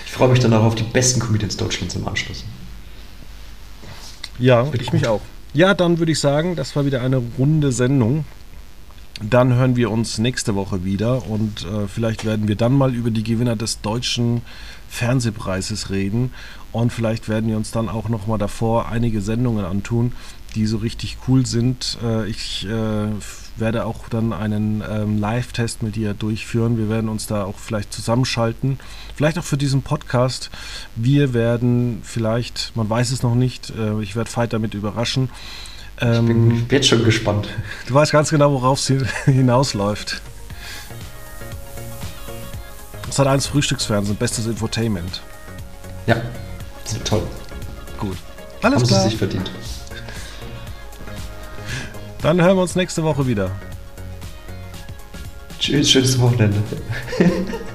ich 0.07 0.13
freue 0.13 0.29
mich 0.29 0.39
dann 0.39 0.55
auch 0.55 0.63
auf 0.63 0.77
die 0.77 0.85
besten 0.85 1.19
Comedians 1.19 1.57
Deutschlands 1.57 1.97
im 1.97 2.07
Anschluss. 2.07 2.45
Ja, 4.39 4.69
ich 4.73 4.85
gut. 4.85 4.93
mich 4.93 5.09
auch. 5.09 5.23
Ja, 5.55 5.73
dann 5.73 5.99
würde 5.99 6.13
ich 6.13 6.21
sagen, 6.21 6.57
das 6.57 6.77
war 6.77 6.85
wieder 6.85 7.01
eine 7.01 7.23
runde 7.39 7.73
Sendung. 7.73 8.25
Dann 9.23 9.55
hören 9.55 9.77
wir 9.77 9.91
uns 9.91 10.19
nächste 10.19 10.55
Woche 10.55 10.85
wieder 10.85 11.29
und 11.29 11.65
äh, 11.65 11.89
vielleicht 11.89 12.25
werden 12.25 12.47
wir 12.47 12.55
dann 12.55 12.73
mal 12.73 12.95
über 12.95 13.11
die 13.11 13.25
Gewinner 13.25 13.57
des 13.57 13.81
deutschen 13.81 14.43
Fernsehpreises 14.89 15.91
reden 15.91 16.33
und 16.71 16.93
vielleicht 16.93 17.29
werden 17.29 17.49
wir 17.49 17.57
uns 17.57 17.73
dann 17.73 17.89
auch 17.89 18.09
noch 18.09 18.27
mal 18.27 18.39
davor 18.39 18.89
einige 18.89 19.21
Sendungen 19.21 19.65
antun, 19.65 20.13
die 20.55 20.67
so 20.67 20.79
richtig 20.79 21.19
cool 21.27 21.47
sind. 21.47 21.99
Äh, 22.03 22.29
ich 22.29 22.67
äh, 22.67 23.09
werde 23.57 23.85
auch 23.85 24.09
dann 24.09 24.33
einen 24.33 24.83
ähm, 24.89 25.19
Live-Test 25.19 25.83
mit 25.83 25.97
dir 25.97 26.15
durchführen. 26.15 26.79
Wir 26.79 26.89
werden 26.89 27.09
uns 27.09 27.27
da 27.27 27.45
auch 27.45 27.59
vielleicht 27.59 27.93
zusammenschalten. 27.93 28.79
Vielleicht 29.17 29.39
auch 29.39 29.45
für 29.45 29.57
diesen 29.57 29.83
Podcast. 29.83 30.51
Wir 30.97 31.35
werden 31.35 32.01
vielleicht, 32.03 32.73
man 32.75 32.89
weiß 32.89 33.11
es 33.11 33.23
noch 33.23 33.35
nicht, 33.35 33.71
äh, 33.71 34.01
ich 34.03 34.17
werde 34.17 34.31
Veit 34.35 34.53
damit 34.53 34.75
überraschen. 34.75 35.31
Ich 35.97 36.05
bin 36.05 36.51
ähm, 36.51 36.67
jetzt 36.71 36.87
schon 36.87 37.03
gespannt. 37.03 37.49
Du 37.89 37.95
weißt 37.95 38.13
ganz 38.13 38.31
genau, 38.31 38.53
worauf 38.53 38.79
es 38.89 39.05
hinausläuft. 39.25 40.23
Das 43.07 43.19
hat 43.19 43.27
eins 43.27 43.47
Frühstücksfernsehen, 43.47 44.17
bestes 44.17 44.47
Infotainment. 44.47 45.23
Ja, 46.07 46.17
toll. 47.05 47.23
Gut. 47.99 48.17
Alles 48.63 48.83
Haben 48.83 48.89
klar. 48.89 49.03
Sie 49.03 49.09
sich 49.11 49.19
verdient. 49.19 49.51
Dann 52.23 52.43
hören 52.43 52.57
wir 52.57 52.63
uns 52.63 52.75
nächste 52.75 53.03
Woche 53.05 53.27
wieder. 53.27 53.51
Tschüss, 55.59 55.91
schönes 55.91 56.19
Wochenende. 56.21 56.63